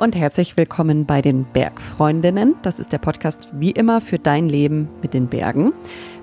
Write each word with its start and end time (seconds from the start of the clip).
und 0.00 0.14
herzlich 0.14 0.56
willkommen 0.56 1.06
bei 1.06 1.22
den 1.22 1.44
Bergfreundinnen. 1.44 2.54
Das 2.62 2.78
ist 2.78 2.92
der 2.92 2.98
Podcast 2.98 3.48
wie 3.54 3.70
immer 3.70 4.00
für 4.00 4.18
dein 4.18 4.48
Leben 4.48 4.88
mit 5.00 5.14
den 5.14 5.28
Bergen. 5.28 5.72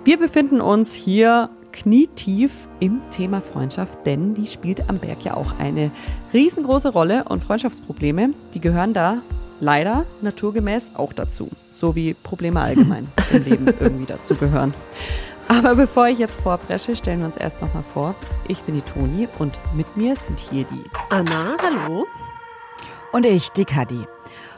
Wir 0.03 0.17
befinden 0.19 0.61
uns 0.61 0.93
hier 0.93 1.49
knietief 1.71 2.67
im 2.79 3.01
Thema 3.09 3.41
Freundschaft, 3.41 4.05
denn 4.05 4.35
die 4.35 4.45
spielt 4.45 4.89
am 4.89 4.99
Berg 4.99 5.23
ja 5.23 5.33
auch 5.33 5.59
eine 5.59 5.89
riesengroße 6.33 6.89
Rolle 6.89 7.23
und 7.23 7.43
Freundschaftsprobleme, 7.43 8.29
die 8.53 8.61
gehören 8.61 8.93
da 8.93 9.17
leider 9.59 10.05
naturgemäß 10.21 10.91
auch 10.93 11.13
dazu, 11.13 11.49
so 11.71 11.95
wie 11.95 12.13
Probleme 12.13 12.61
allgemein 12.61 13.07
im 13.31 13.43
Leben 13.43 13.67
irgendwie 13.79 14.05
dazu 14.05 14.35
gehören. 14.35 14.73
Aber 15.47 15.75
bevor 15.75 16.07
ich 16.07 16.19
jetzt 16.19 16.39
vorpresche, 16.39 16.95
stellen 16.95 17.19
wir 17.19 17.25
uns 17.25 17.37
erst 17.37 17.61
nochmal 17.61 17.83
vor. 17.83 18.15
Ich 18.47 18.61
bin 18.61 18.75
die 18.75 18.81
Toni 18.81 19.27
und 19.39 19.53
mit 19.75 19.97
mir 19.97 20.15
sind 20.15 20.39
hier 20.39 20.65
die 20.65 20.83
Anna, 21.09 21.57
hallo. 21.61 22.05
Und 23.13 23.27
ich, 23.27 23.49
die 23.49 23.63
Kadi. 23.63 24.07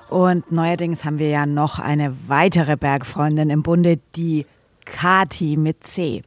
Und 0.09 0.49
neuerdings 0.49 1.03
haben 1.03 1.19
wir 1.19 1.27
ja 1.27 1.45
noch 1.45 1.77
eine 1.77 2.15
weitere 2.27 2.77
Bergfreundin 2.77 3.49
im 3.49 3.63
Bunde, 3.63 3.99
die 4.15 4.45
Kati 4.85 5.57
mit 5.57 5.85
C. 5.85 6.21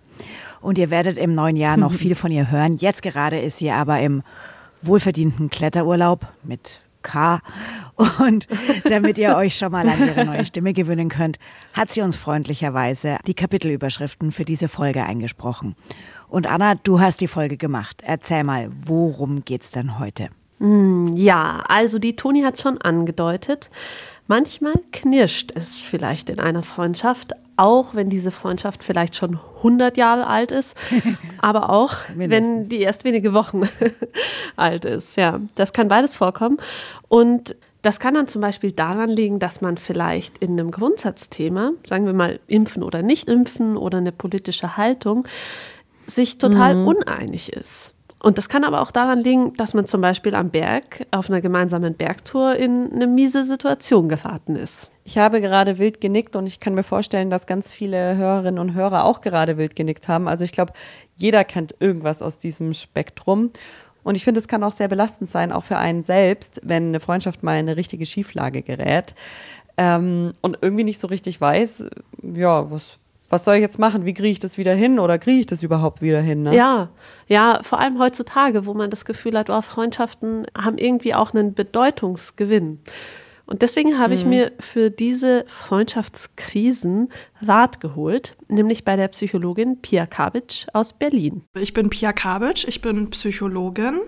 Und 0.61 0.77
ihr 0.77 0.91
werdet 0.91 1.17
im 1.17 1.35
neuen 1.35 1.57
Jahr 1.57 1.79
noch 1.79 1.95
viel 1.95 2.15
von 2.15 2.31
ihr 2.31 2.51
hören. 2.51 2.75
Jetzt 2.75 3.01
gerade 3.01 3.41
ist 3.41 3.57
sie 3.57 3.71
aber 3.71 4.01
im 4.01 4.23
wohlverdienten 4.83 5.49
Kletterurlaub 5.49 6.27
mit 6.43 6.83
K. 7.01 7.41
Und 8.19 8.47
damit 8.85 9.17
ihr 9.17 9.35
euch 9.35 9.57
schon 9.57 9.73
mal 9.73 9.89
an 9.89 10.07
ihre 10.07 10.27
neue 10.27 10.45
Stimme 10.45 10.75
gewöhnen 10.75 11.09
könnt, 11.09 11.39
hat 11.73 11.91
sie 11.91 12.03
uns 12.03 12.19
freundlicherweise 12.19 13.17
die 13.27 13.33
Kapitelüberschriften 13.33 14.33
für 14.33 14.45
diese 14.45 14.69
Folge 14.69 15.03
eingesprochen. 15.03 15.77
Und 16.29 16.47
Anna, 16.47 16.75
du 16.75 17.01
hast 17.01 17.23
die 17.23 17.27
Folge 17.27 17.57
gemacht. 17.57 18.03
Erzähl 18.05 18.45
mal, 18.45 18.69
worum 18.85 19.47
geht's 19.47 19.71
denn 19.71 19.99
heute? 19.99 20.29
Hm, 20.59 21.15
ja, 21.17 21.65
also 21.69 21.99
die 21.99 22.17
Toni 22.17 22.43
hat 22.43 22.59
schon 22.59 22.79
angedeutet. 22.79 23.71
Manchmal 24.27 24.75
knirscht 24.93 25.53
es 25.55 25.81
vielleicht 25.81 26.29
in 26.29 26.39
einer 26.39 26.63
Freundschaft, 26.63 27.33
auch 27.57 27.95
wenn 27.95 28.11
diese 28.11 28.31
Freundschaft 28.31 28.85
vielleicht 28.85 29.17
schon 29.17 29.39
100 29.59 29.97
Jahre 29.97 30.27
alt 30.27 30.51
ist, 30.51 30.77
aber 31.39 31.71
auch 31.71 31.95
wenn 32.15 32.69
die 32.69 32.81
erst 32.81 33.05
wenige 33.05 33.33
Wochen 33.33 33.63
alt 34.57 34.85
ist. 34.85 35.17
Ja, 35.17 35.41
das 35.55 35.73
kann 35.73 35.89
beides 35.89 36.15
vorkommen. 36.15 36.59
Und 37.09 37.57
das 37.81 38.01
kann 38.01 38.15
dann 38.15 38.29
zum 38.29 38.43
Beispiel 38.43 38.73
daran 38.73 39.09
liegen, 39.09 39.39
dass 39.39 39.61
man 39.61 39.79
vielleicht 39.79 40.39
in 40.39 40.53
einem 40.53 40.73
Grundsatzthema, 40.73 41.73
sagen 41.87 42.05
wir 42.05 42.13
mal 42.13 42.41
impfen 42.49 42.83
oder 42.83 43.03
nicht 43.03 43.29
impfen 43.29 43.77
oder 43.77 43.99
eine 43.99 44.13
politische 44.13 44.77
Haltung, 44.77 45.27
sich 46.07 46.39
total 46.39 46.75
mhm. 46.75 46.87
uneinig 46.87 47.53
ist. 47.53 47.95
Und 48.21 48.37
das 48.37 48.49
kann 48.49 48.65
aber 48.65 48.81
auch 48.81 48.91
daran 48.91 49.21
liegen, 49.21 49.55
dass 49.55 49.75
man 49.75 49.87
zum 49.87 50.01
Beispiel 50.01 50.35
am 50.35 50.51
Berg 50.51 51.07
auf 51.13 51.31
einer 51.31 51.41
gemeinsamen 51.41 51.95
Bergtour 51.95 52.57
in 52.57 52.93
eine 52.93 53.07
miese 53.07 53.45
Situation 53.45 54.09
geraten 54.09 54.57
ist. 54.57 54.91
Ich 55.05 55.19
habe 55.19 55.41
gerade 55.41 55.79
wild 55.79 56.01
genickt 56.01 56.35
und 56.35 56.47
ich 56.47 56.59
kann 56.59 56.75
mir 56.75 56.83
vorstellen, 56.83 57.31
dass 57.31 57.47
ganz 57.47 57.71
viele 57.71 58.17
Hörerinnen 58.17 58.59
und 58.59 58.75
Hörer 58.75 59.05
auch 59.05 59.21
gerade 59.21 59.57
wild 59.57 59.77
genickt 59.77 60.09
haben. 60.09 60.27
Also 60.27 60.45
ich 60.45 60.53
glaube, 60.53 60.73
jeder 61.15 61.45
kennt 61.45 61.77
irgendwas 61.79 62.21
aus 62.21 62.39
diesem 62.39 62.75
Spektrum. 62.75 63.51
Und 64.03 64.17
ich 64.17 64.25
finde, 64.25 64.41
es 64.41 64.49
kann 64.49 64.65
auch 64.65 64.73
sehr 64.73 64.89
belastend 64.89 65.31
sein, 65.31 65.53
auch 65.53 65.65
für 65.65 65.77
einen 65.77 66.03
selbst, 66.03 66.61
wenn 66.65 66.89
eine 66.89 67.01
Freundschaft 67.01 67.43
mal 67.43 67.55
in 67.55 67.69
eine 67.69 67.77
richtige 67.77 68.07
Schieflage 68.07 68.63
gerät 68.63 69.15
ähm, 69.77 70.35
und 70.41 70.59
irgendwie 70.61 70.85
nicht 70.85 70.99
so 70.99 71.09
richtig 71.09 71.41
weiß, 71.41 71.85
ja, 72.23 72.71
was, 72.71 72.99
was 73.29 73.45
soll 73.45 73.57
ich 73.57 73.61
jetzt 73.61 73.79
machen? 73.79 74.05
Wie 74.07 74.15
kriege 74.15 74.31
ich 74.31 74.39
das 74.39 74.57
wieder 74.57 74.75
hin 74.75 74.99
oder 74.99 75.19
kriege 75.19 75.41
ich 75.41 75.47
das 75.47 75.63
überhaupt 75.63 76.01
wieder 76.01 76.21
hin? 76.21 76.45
Ne? 76.45 76.57
Ja, 76.57 76.89
ja, 77.27 77.61
vor 77.63 77.79
allem 77.79 77.99
heutzutage, 77.99 78.65
wo 78.65 78.75
man 78.75 78.91
das 78.91 79.05
Gefühl 79.05 79.39
hat, 79.39 79.51
oh, 79.51 79.61
Freundschaften 79.61 80.47
haben 80.57 80.79
irgendwie 80.79 81.15
auch 81.15 81.35
einen 81.35 81.55
Bedeutungsgewinn. 81.55 82.81
Und 83.49 83.63
deswegen 83.63 83.99
habe 83.99 84.11
mhm. 84.11 84.15
ich 84.15 84.27
mir 84.27 84.53
für 84.61 84.91
diese 84.91 85.47
Freundschaftskrisen 85.49 87.09
Rat 87.41 87.81
geholt, 87.81 88.37
nämlich 88.49 88.85
bei 88.85 88.95
der 88.97 89.09
Psychologin 89.09 89.81
Pia 89.81 90.05
Kabitsch 90.05 90.67
aus 90.75 90.93
Berlin. 90.93 91.45
Ich 91.59 91.73
bin 91.73 91.89
Pia 91.89 92.13
Kabitsch, 92.13 92.67
ich 92.69 92.83
bin 92.83 93.09
Psychologin. 93.09 94.01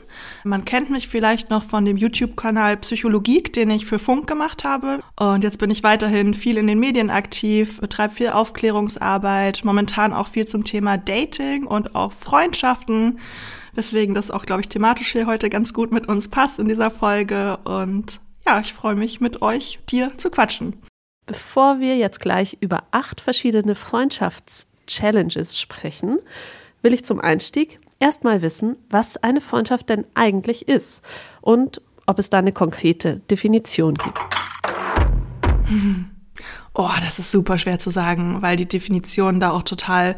Man 0.44 0.66
kennt 0.66 0.90
mich 0.90 1.08
vielleicht 1.08 1.48
noch 1.48 1.62
von 1.62 1.86
dem 1.86 1.96
YouTube-Kanal 1.96 2.76
Psychologie, 2.78 3.42
den 3.42 3.70
ich 3.70 3.86
für 3.86 3.98
Funk 3.98 4.26
gemacht 4.26 4.64
habe. 4.64 5.00
Und 5.18 5.42
jetzt 5.42 5.58
bin 5.58 5.70
ich 5.70 5.82
weiterhin 5.82 6.34
viel 6.34 6.58
in 6.58 6.66
den 6.66 6.78
Medien 6.78 7.08
aktiv, 7.08 7.80
betreibe 7.80 8.12
viel 8.12 8.28
Aufklärungsarbeit, 8.28 9.62
momentan 9.64 10.12
auch 10.12 10.26
viel 10.26 10.46
zum 10.46 10.64
Thema 10.64 10.98
Dating 10.98 11.64
und 11.64 11.94
auch 11.94 12.12
Freundschaften. 12.12 13.18
Weswegen 13.72 14.14
das 14.14 14.30
auch, 14.30 14.44
glaube 14.44 14.60
ich, 14.60 14.68
thematisch 14.68 15.12
hier 15.12 15.26
heute 15.26 15.48
ganz 15.48 15.72
gut 15.72 15.92
mit 15.92 16.08
uns 16.08 16.28
passt 16.28 16.58
in 16.58 16.68
dieser 16.68 16.90
Folge. 16.90 17.56
Und 17.64 18.20
ja, 18.46 18.60
ich 18.60 18.72
freue 18.72 18.94
mich, 18.94 19.20
mit 19.20 19.42
euch, 19.42 19.78
dir 19.88 20.12
zu 20.16 20.30
quatschen. 20.30 20.82
Bevor 21.26 21.80
wir 21.80 21.96
jetzt 21.96 22.20
gleich 22.20 22.56
über 22.60 22.84
acht 22.90 23.20
verschiedene 23.20 23.74
Freundschafts-Challenges 23.74 25.58
sprechen, 25.60 26.18
will 26.82 26.92
ich 26.92 27.04
zum 27.04 27.20
Einstieg 27.20 27.78
erstmal 28.00 28.42
wissen, 28.42 28.76
was 28.88 29.16
eine 29.18 29.40
Freundschaft 29.40 29.88
denn 29.88 30.06
eigentlich 30.14 30.66
ist 30.66 31.02
und 31.40 31.80
ob 32.06 32.18
es 32.18 32.30
da 32.30 32.38
eine 32.38 32.52
konkrete 32.52 33.20
Definition 33.30 33.94
gibt. 33.94 34.18
Oh, 36.72 36.88
das 37.00 37.18
ist 37.18 37.32
super 37.32 37.58
schwer 37.58 37.80
zu 37.80 37.90
sagen, 37.90 38.42
weil 38.42 38.56
die 38.56 38.68
Definitionen 38.68 39.40
da 39.40 39.50
auch 39.50 39.62
total 39.62 40.14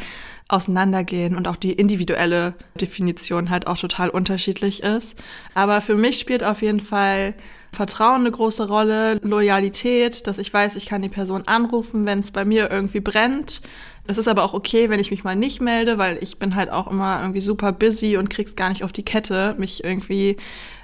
auseinandergehen 0.49 1.35
und 1.35 1.49
auch 1.49 1.57
die 1.57 1.73
individuelle 1.73 2.55
Definition 2.79 3.49
halt 3.49 3.67
auch 3.67 3.79
total 3.79 4.11
unterschiedlich 4.11 4.83
ist. 4.83 5.19
Aber 5.55 5.81
für 5.81 5.97
mich 5.97 6.19
spielt 6.19 6.45
auf 6.45 6.61
jeden 6.61 6.81
Fall 6.81 7.35
Vertrauen 7.73 8.21
eine 8.21 8.31
große 8.31 8.69
Rolle, 8.69 9.15
Loyalität, 9.23 10.27
dass 10.27 10.37
ich 10.37 10.53
weiß, 10.53 10.77
ich 10.77 10.85
kann 10.85 11.01
die 11.01 11.09
Person 11.09 11.45
anrufen, 11.47 12.05
wenn 12.05 12.19
es 12.19 12.31
bei 12.31 12.45
mir 12.45 12.71
irgendwie 12.71 13.01
brennt. 13.01 13.63
Es 14.05 14.19
ist 14.19 14.27
aber 14.27 14.43
auch 14.43 14.53
okay, 14.53 14.91
wenn 14.91 14.99
ich 14.99 15.13
mich 15.13 15.23
mal 15.23 15.37
nicht 15.37 15.61
melde, 15.61 15.97
weil 15.97 16.19
ich 16.21 16.39
bin 16.39 16.57
halt 16.57 16.71
auch 16.71 16.89
immer 16.89 17.21
irgendwie 17.21 17.41
super 17.41 17.71
busy 17.71 18.17
und 18.17 18.31
krieg's 18.31 18.57
gar 18.57 18.69
nicht 18.69 18.83
auf 18.83 18.93
die 18.93 19.05
Kette, 19.05 19.55
mich 19.59 19.85
irgendwie 19.85 20.37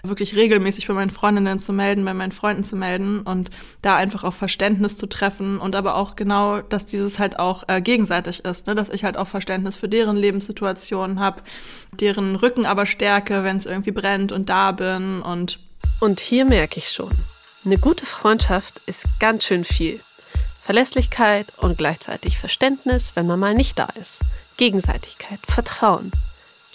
wirklich 0.05 0.37
regelmäßig 0.37 0.87
bei 0.87 0.95
meinen 0.95 1.11
Freundinnen 1.11 1.59
zu 1.59 1.73
melden, 1.73 2.05
bei 2.05 2.15
meinen 2.15 2.31
Freunden 2.31 2.63
zu 2.63 2.77
melden 2.77 3.21
und 3.21 3.51
da 3.83 3.97
einfach 3.97 4.23
auf 4.23 4.37
Verständnis 4.37 4.97
zu 4.97 5.09
treffen 5.09 5.59
und 5.59 5.75
aber 5.75 5.97
auch 5.97 6.15
genau, 6.15 6.61
dass 6.61 6.87
dieses 6.87 7.19
halt 7.19 7.41
auch 7.41 7.65
äh, 7.67 7.81
gegenseitig 7.81 8.45
ist, 8.45 8.69
ne? 8.69 8.77
dass 8.77 8.89
ich 8.89 9.03
halt 9.03 9.17
auch 9.17 9.27
Verständnis 9.27 9.75
für 9.75 9.89
deren 9.89 10.17
Lebenssituationen 10.17 11.19
habe, 11.19 11.43
deren 11.91 12.37
Rücken 12.37 12.67
aber 12.67 12.87
stärke, 12.87 13.43
wenn 13.43 13.57
es 13.57 13.67
irgendwie 13.67 13.91
brennt 13.91 14.31
und 14.31 14.49
da 14.49 14.71
bin 14.71 15.23
und 15.23 15.59
und 16.01 16.21
hier 16.21 16.45
merke 16.45 16.79
ich 16.79 16.91
schon, 16.91 17.11
eine 17.65 17.79
gute 17.79 18.07
Freundschaft 18.07 18.81
ist 18.87 19.05
ganz 19.19 19.45
schön 19.45 19.65
viel. 19.65 20.01
Verlässlichkeit 20.69 21.47
und 21.57 21.79
gleichzeitig 21.79 22.37
Verständnis, 22.37 23.13
wenn 23.15 23.27
man 23.27 23.41
mal 23.41 23.55
nicht 23.55 23.79
da 23.79 23.89
ist. 23.99 24.21
Gegenseitigkeit, 24.59 25.39
Vertrauen. 25.49 26.13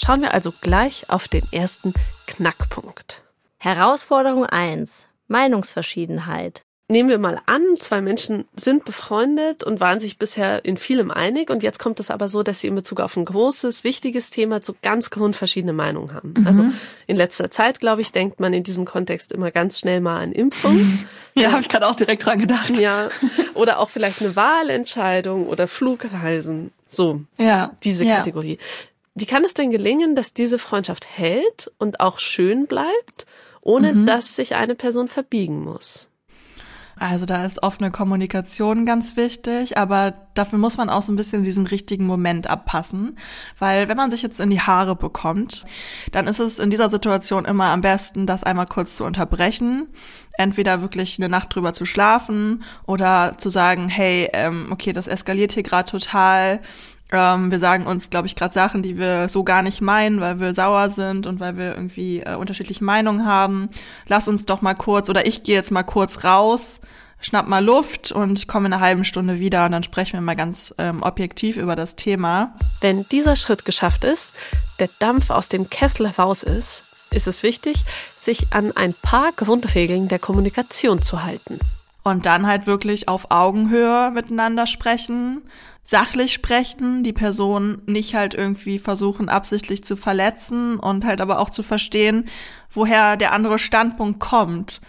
Schauen 0.03 0.23
wir 0.23 0.33
also 0.33 0.51
gleich 0.61 1.11
auf 1.11 1.27
den 1.27 1.43
ersten 1.51 1.93
Knackpunkt. 2.25 3.21
Herausforderung 3.59 4.47
1. 4.47 5.05
Meinungsverschiedenheit. 5.27 6.63
Nehmen 6.89 7.07
wir 7.07 7.19
mal 7.19 7.39
an, 7.45 7.61
zwei 7.79 8.01
Menschen 8.01 8.45
sind 8.55 8.83
befreundet 8.83 9.63
und 9.63 9.79
waren 9.79 9.99
sich 9.99 10.17
bisher 10.17 10.65
in 10.65 10.77
vielem 10.77 11.11
einig 11.11 11.51
und 11.51 11.61
jetzt 11.61 11.77
kommt 11.77 11.99
es 11.99 12.09
aber 12.09 12.29
so, 12.29 12.41
dass 12.41 12.61
sie 12.61 12.67
in 12.69 12.75
Bezug 12.75 12.99
auf 12.99 13.15
ein 13.15 13.25
großes, 13.25 13.83
wichtiges 13.83 14.31
Thema 14.31 14.59
so 14.63 14.73
ganz 14.81 15.11
grundverschiedene 15.11 15.71
Meinungen 15.71 16.15
haben. 16.15 16.33
Mhm. 16.35 16.47
Also 16.47 16.65
in 17.05 17.15
letzter 17.15 17.51
Zeit, 17.51 17.79
glaube 17.79 18.01
ich, 18.01 18.11
denkt 18.11 18.39
man 18.39 18.53
in 18.53 18.63
diesem 18.63 18.85
Kontext 18.85 19.31
immer 19.31 19.51
ganz 19.51 19.77
schnell 19.77 20.01
mal 20.01 20.19
an 20.19 20.31
Impfung. 20.31 21.05
Ja, 21.41 21.51
habe 21.51 21.61
ich 21.61 21.69
gerade 21.69 21.87
auch 21.87 21.95
direkt 21.95 22.25
dran 22.25 22.37
gedacht. 22.37 22.77
Ja, 22.77 23.09
oder 23.55 23.79
auch 23.79 23.89
vielleicht 23.89 24.21
eine 24.21 24.35
Wahlentscheidung 24.35 25.47
oder 25.47 25.67
Flugreisen. 25.67 26.71
So, 26.87 27.21
ja, 27.39 27.71
diese 27.83 28.05
ja. 28.05 28.17
Kategorie. 28.17 28.59
Wie 29.15 29.25
kann 29.25 29.43
es 29.43 29.53
denn 29.53 29.71
gelingen, 29.71 30.15
dass 30.15 30.33
diese 30.33 30.59
Freundschaft 30.59 31.07
hält 31.07 31.71
und 31.79 31.99
auch 31.99 32.19
schön 32.19 32.67
bleibt, 32.67 33.25
ohne 33.61 33.93
mhm. 33.93 34.05
dass 34.05 34.35
sich 34.35 34.55
eine 34.55 34.75
Person 34.75 35.07
verbiegen 35.07 35.63
muss? 35.63 36.09
Also 36.97 37.25
da 37.25 37.43
ist 37.43 37.63
offene 37.63 37.91
Kommunikation 37.91 38.85
ganz 38.85 39.17
wichtig, 39.17 39.77
aber 39.77 40.13
dafür 40.35 40.59
muss 40.59 40.77
man 40.77 40.89
auch 40.89 41.01
so 41.01 41.11
ein 41.11 41.15
bisschen 41.15 41.43
diesen 41.43 41.67
richtigen 41.67 42.05
Moment 42.05 42.47
abpassen, 42.47 43.17
weil 43.59 43.87
wenn 43.87 43.97
man 43.97 44.11
sich 44.11 44.21
jetzt 44.21 44.39
in 44.39 44.49
die 44.49 44.61
Haare 44.61 44.95
bekommt, 44.95 45.65
dann 46.11 46.27
ist 46.27 46.39
es 46.39 46.59
in 46.59 46.69
dieser 46.69 46.89
Situation 46.89 47.45
immer 47.45 47.65
am 47.65 47.81
besten, 47.81 48.27
das 48.27 48.43
einmal 48.43 48.67
kurz 48.67 48.95
zu 48.95 49.05
unterbrechen, 49.05 49.87
entweder 50.37 50.81
wirklich 50.81 51.19
eine 51.19 51.29
Nacht 51.29 51.53
drüber 51.53 51.73
zu 51.73 51.85
schlafen 51.85 52.63
oder 52.85 53.35
zu 53.37 53.49
sagen, 53.49 53.89
hey, 53.89 54.29
ähm, 54.33 54.67
okay, 54.71 54.93
das 54.93 55.07
eskaliert 55.07 55.53
hier 55.53 55.63
gerade 55.63 55.89
total, 55.89 56.61
ähm, 57.13 57.51
wir 57.51 57.59
sagen 57.59 57.85
uns, 57.85 58.09
glaube 58.09 58.27
ich, 58.27 58.35
gerade 58.35 58.53
Sachen, 58.53 58.81
die 58.81 58.97
wir 58.97 59.29
so 59.29 59.43
gar 59.43 59.61
nicht 59.61 59.81
meinen, 59.81 60.19
weil 60.19 60.39
wir 60.39 60.53
sauer 60.53 60.89
sind 60.89 61.27
und 61.27 61.39
weil 61.39 61.57
wir 61.57 61.75
irgendwie 61.75 62.21
äh, 62.21 62.35
unterschiedliche 62.35 62.83
Meinungen 62.83 63.25
haben. 63.25 63.69
Lass 64.07 64.27
uns 64.27 64.45
doch 64.45 64.61
mal 64.61 64.73
kurz, 64.73 65.09
oder 65.09 65.25
ich 65.27 65.43
gehe 65.43 65.55
jetzt 65.55 65.71
mal 65.71 65.83
kurz 65.83 66.23
raus, 66.23 66.81
schnapp 67.21 67.47
mal 67.47 67.63
Luft 67.63 68.11
und 68.11 68.47
komme 68.47 68.65
in 68.65 68.73
einer 68.73 68.81
halben 68.81 69.05
Stunde 69.05 69.39
wieder 69.39 69.65
und 69.65 69.71
dann 69.71 69.83
sprechen 69.83 70.13
wir 70.13 70.21
mal 70.21 70.35
ganz 70.35 70.73
ähm, 70.79 71.03
objektiv 71.03 71.55
über 71.55 71.75
das 71.75 71.95
Thema. 71.95 72.55
Wenn 72.81 73.07
dieser 73.09 73.35
Schritt 73.35 73.63
geschafft 73.63 74.03
ist, 74.03 74.33
der 74.79 74.89
Dampf 74.99 75.29
aus 75.29 75.49
dem 75.49 75.69
Kessel 75.69 76.07
raus 76.07 76.41
ist, 76.41 76.83
ist 77.11 77.27
es 77.27 77.43
wichtig, 77.43 77.85
sich 78.17 78.47
an 78.51 78.75
ein 78.75 78.95
paar 78.95 79.31
Grundregeln 79.33 80.07
der 80.07 80.19
Kommunikation 80.19 81.01
zu 81.01 81.23
halten. 81.23 81.59
Und 82.03 82.25
dann 82.25 82.45
halt 82.45 82.67
wirklich 82.67 83.07
auf 83.07 83.31
Augenhöhe 83.31 84.11
miteinander 84.11 84.67
sprechen, 84.67 85.41
sachlich 85.83 86.33
sprechen, 86.33 87.03
die 87.03 87.13
Person 87.13 87.81
nicht 87.85 88.15
halt 88.15 88.33
irgendwie 88.33 88.79
versuchen, 88.79 89.29
absichtlich 89.29 89.83
zu 89.83 89.95
verletzen 89.95 90.79
und 90.79 91.05
halt 91.05 91.21
aber 91.21 91.39
auch 91.39 91.49
zu 91.49 91.63
verstehen, 91.63 92.25
woher 92.71 93.17
der 93.17 93.33
andere 93.33 93.59
Standpunkt 93.59 94.19
kommt. 94.19 94.81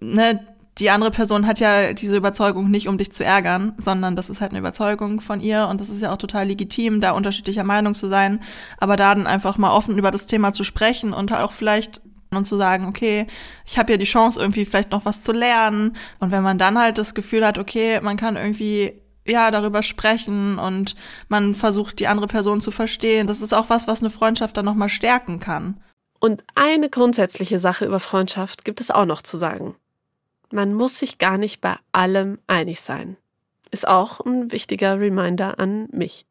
Ne, 0.00 0.46
die 0.78 0.90
andere 0.90 1.10
Person 1.10 1.46
hat 1.46 1.60
ja 1.60 1.92
diese 1.92 2.16
Überzeugung 2.16 2.70
nicht, 2.70 2.88
um 2.88 2.96
dich 2.96 3.12
zu 3.12 3.24
ärgern, 3.24 3.74
sondern 3.76 4.16
das 4.16 4.30
ist 4.30 4.40
halt 4.40 4.52
eine 4.52 4.58
Überzeugung 4.58 5.20
von 5.20 5.40
ihr 5.40 5.68
und 5.68 5.80
das 5.80 5.90
ist 5.90 6.00
ja 6.00 6.12
auch 6.12 6.16
total 6.16 6.46
legitim, 6.46 7.00
da 7.00 7.12
unterschiedlicher 7.12 7.64
Meinung 7.64 7.94
zu 7.94 8.08
sein, 8.08 8.40
aber 8.78 8.96
da 8.96 9.14
dann 9.14 9.26
einfach 9.26 9.58
mal 9.58 9.72
offen 9.72 9.98
über 9.98 10.10
das 10.10 10.26
Thema 10.26 10.52
zu 10.52 10.64
sprechen 10.64 11.12
und 11.12 11.32
auch 11.32 11.52
vielleicht 11.52 12.00
und 12.36 12.44
zu 12.44 12.56
sagen, 12.56 12.86
okay, 12.86 13.26
ich 13.66 13.78
habe 13.78 13.92
ja 13.92 13.98
die 13.98 14.04
Chance 14.04 14.40
irgendwie 14.40 14.64
vielleicht 14.64 14.90
noch 14.90 15.04
was 15.04 15.22
zu 15.22 15.32
lernen 15.32 15.96
und 16.18 16.30
wenn 16.30 16.42
man 16.42 16.58
dann 16.58 16.78
halt 16.78 16.98
das 16.98 17.14
Gefühl 17.14 17.46
hat, 17.46 17.58
okay, 17.58 18.00
man 18.00 18.16
kann 18.16 18.36
irgendwie 18.36 19.00
ja 19.24 19.50
darüber 19.50 19.82
sprechen 19.82 20.58
und 20.58 20.94
man 21.28 21.54
versucht 21.54 22.00
die 22.00 22.08
andere 22.08 22.26
Person 22.26 22.60
zu 22.60 22.70
verstehen, 22.70 23.26
das 23.26 23.40
ist 23.40 23.52
auch 23.52 23.70
was, 23.70 23.86
was 23.86 24.00
eine 24.00 24.10
Freundschaft 24.10 24.56
dann 24.56 24.64
noch 24.64 24.74
mal 24.74 24.88
stärken 24.88 25.40
kann. 25.40 25.80
Und 26.20 26.44
eine 26.54 26.88
grundsätzliche 26.88 27.58
Sache 27.58 27.84
über 27.84 27.98
Freundschaft 27.98 28.64
gibt 28.64 28.80
es 28.80 28.90
auch 28.90 29.06
noch 29.06 29.22
zu 29.22 29.36
sagen. 29.36 29.74
Man 30.52 30.74
muss 30.74 30.98
sich 30.98 31.18
gar 31.18 31.38
nicht 31.38 31.60
bei 31.60 31.76
allem 31.92 32.38
einig 32.46 32.80
sein. 32.80 33.16
Ist 33.70 33.88
auch 33.88 34.20
ein 34.20 34.52
wichtiger 34.52 35.00
Reminder 35.00 35.58
an 35.58 35.88
mich. 35.90 36.26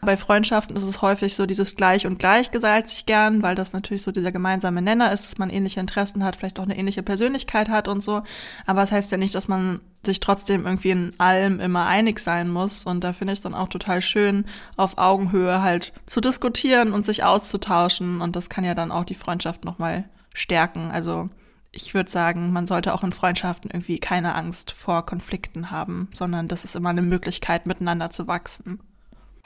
Bei 0.00 0.16
Freundschaften 0.16 0.76
ist 0.76 0.82
es 0.82 1.02
häufig 1.02 1.34
so 1.34 1.46
dieses 1.46 1.74
Gleich 1.74 2.06
und 2.06 2.18
Gleich 2.18 2.50
gesellt 2.50 2.88
sich 2.88 3.06
gern, 3.06 3.42
weil 3.42 3.54
das 3.54 3.72
natürlich 3.72 4.02
so 4.02 4.12
dieser 4.12 4.32
gemeinsame 4.32 4.82
Nenner 4.82 5.12
ist, 5.12 5.26
dass 5.26 5.38
man 5.38 5.50
ähnliche 5.50 5.80
Interessen 5.80 6.24
hat, 6.24 6.36
vielleicht 6.36 6.58
auch 6.58 6.64
eine 6.64 6.76
ähnliche 6.76 7.02
Persönlichkeit 7.02 7.68
hat 7.68 7.88
und 7.88 8.02
so. 8.02 8.22
Aber 8.66 8.80
das 8.80 8.92
heißt 8.92 9.10
ja 9.10 9.18
nicht, 9.18 9.34
dass 9.34 9.48
man 9.48 9.80
sich 10.04 10.20
trotzdem 10.20 10.64
irgendwie 10.64 10.90
in 10.90 11.12
allem 11.18 11.60
immer 11.60 11.86
einig 11.86 12.20
sein 12.20 12.48
muss. 12.48 12.84
Und 12.84 13.02
da 13.02 13.12
finde 13.12 13.32
ich 13.32 13.38
es 13.38 13.42
dann 13.42 13.54
auch 13.54 13.68
total 13.68 14.00
schön, 14.02 14.44
auf 14.76 14.98
Augenhöhe 14.98 15.62
halt 15.62 15.92
zu 16.06 16.20
diskutieren 16.20 16.92
und 16.92 17.04
sich 17.04 17.24
auszutauschen. 17.24 18.20
Und 18.20 18.36
das 18.36 18.48
kann 18.48 18.64
ja 18.64 18.74
dann 18.74 18.92
auch 18.92 19.04
die 19.04 19.14
Freundschaft 19.14 19.64
nochmal 19.64 20.04
stärken. 20.34 20.90
Also 20.90 21.28
ich 21.72 21.92
würde 21.92 22.10
sagen, 22.10 22.52
man 22.52 22.66
sollte 22.66 22.94
auch 22.94 23.02
in 23.02 23.12
Freundschaften 23.12 23.70
irgendwie 23.70 23.98
keine 23.98 24.34
Angst 24.34 24.70
vor 24.70 25.04
Konflikten 25.04 25.70
haben, 25.70 26.08
sondern 26.14 26.48
das 26.48 26.64
ist 26.64 26.76
immer 26.76 26.90
eine 26.90 27.02
Möglichkeit, 27.02 27.66
miteinander 27.66 28.10
zu 28.10 28.26
wachsen. 28.26 28.80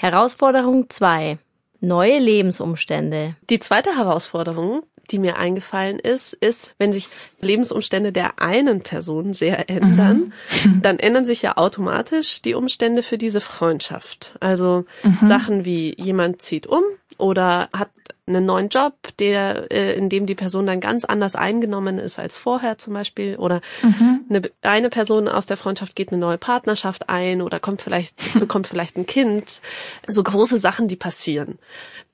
Herausforderung 0.00 0.88
2. 0.88 1.37
Neue 1.81 2.19
Lebensumstände. 2.19 3.37
Die 3.50 3.58
zweite 3.58 3.99
Herausforderung, 3.99 4.82
die 5.11 5.19
mir 5.19 5.37
eingefallen 5.37 5.99
ist, 5.99 6.32
ist, 6.32 6.73
wenn 6.79 6.94
sich 6.94 7.11
Lebensumstände 7.43 8.11
der 8.11 8.41
einen 8.41 8.81
Person 8.81 9.35
sehr 9.35 9.69
ändern, 9.69 10.32
mhm. 10.64 10.81
dann 10.81 10.99
ändern 10.99 11.26
sich 11.26 11.43
ja 11.43 11.58
automatisch 11.58 12.41
die 12.41 12.55
Umstände 12.55 13.02
für 13.02 13.19
diese 13.19 13.43
Freundschaft. 13.43 14.38
Also 14.41 14.87
mhm. 15.02 15.19
Sachen 15.29 15.64
wie 15.67 15.94
jemand 16.02 16.41
zieht 16.41 16.67
um 16.67 16.82
oder 17.20 17.69
hat 17.72 17.90
einen 18.26 18.46
neuen 18.46 18.69
Job, 18.69 18.94
der, 19.19 19.70
äh, 19.72 19.94
in 19.94 20.08
dem 20.08 20.26
die 20.26 20.34
Person 20.34 20.67
dann 20.67 20.81
ganz 20.81 21.05
anders 21.05 21.34
eingenommen 21.34 21.99
ist 21.99 22.19
als 22.19 22.37
vorher 22.37 22.78
zum 22.78 22.94
Beispiel. 22.94 23.37
Oder 23.37 23.61
mhm. 23.82 24.25
eine, 24.28 24.43
eine 24.62 24.88
Person 24.88 25.28
aus 25.28 25.46
der 25.46 25.56
Freundschaft 25.56 25.96
geht 25.96 26.11
eine 26.11 26.20
neue 26.20 26.38
Partnerschaft 26.38 27.08
ein 27.08 27.43
oder 27.43 27.61
kommt 27.61 27.82
vielleicht, 27.82 28.34
bekommt 28.38 28.67
vielleicht 28.67 28.96
ein 28.96 29.06
Kind. 29.06 29.61
So 30.06 30.22
große 30.22 30.58
Sachen, 30.58 30.88
die 30.88 30.96
passieren. 30.96 31.58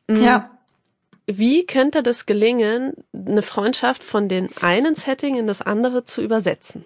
Mhm. 0.08 0.22
Ja. 0.22 0.50
Wie 1.26 1.66
könnte 1.66 2.02
das 2.02 2.26
gelingen, 2.26 2.94
eine 3.12 3.42
Freundschaft 3.42 4.04
von 4.04 4.28
den 4.28 4.56
einen 4.58 4.94
Setting 4.94 5.36
in 5.36 5.46
das 5.48 5.60
andere 5.60 6.04
zu 6.04 6.22
übersetzen? 6.22 6.84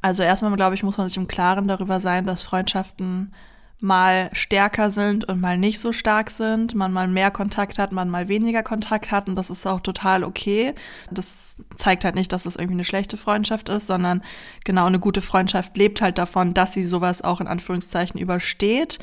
Also 0.00 0.22
erstmal, 0.22 0.54
glaube 0.54 0.76
ich, 0.76 0.82
muss 0.82 0.98
man 0.98 1.08
sich 1.08 1.16
im 1.16 1.28
Klaren 1.28 1.68
darüber 1.68 2.00
sein, 2.00 2.26
dass 2.26 2.42
Freundschaften 2.42 3.34
mal 3.80 4.28
stärker 4.32 4.90
sind 4.90 5.24
und 5.24 5.40
mal 5.40 5.56
nicht 5.56 5.80
so 5.80 5.92
stark 5.92 6.30
sind, 6.30 6.74
man 6.74 6.92
mal 6.92 7.08
mehr 7.08 7.30
Kontakt 7.30 7.78
hat, 7.78 7.92
man 7.92 8.10
mal 8.10 8.28
weniger 8.28 8.62
Kontakt 8.62 9.10
hat 9.10 9.28
und 9.28 9.36
das 9.36 9.48
ist 9.48 9.66
auch 9.66 9.80
total 9.80 10.22
okay. 10.22 10.74
Das 11.10 11.56
zeigt 11.76 12.04
halt 12.04 12.14
nicht, 12.14 12.32
dass 12.32 12.46
es 12.46 12.56
irgendwie 12.56 12.74
eine 12.74 12.84
schlechte 12.84 13.16
Freundschaft 13.16 13.68
ist, 13.68 13.86
sondern 13.86 14.22
genau 14.64 14.86
eine 14.86 14.98
gute 14.98 15.22
Freundschaft 15.22 15.76
lebt 15.76 16.02
halt 16.02 16.18
davon, 16.18 16.52
dass 16.52 16.74
sie 16.74 16.84
sowas 16.84 17.22
auch 17.22 17.40
in 17.40 17.48
Anführungszeichen 17.48 18.20
übersteht. 18.20 18.98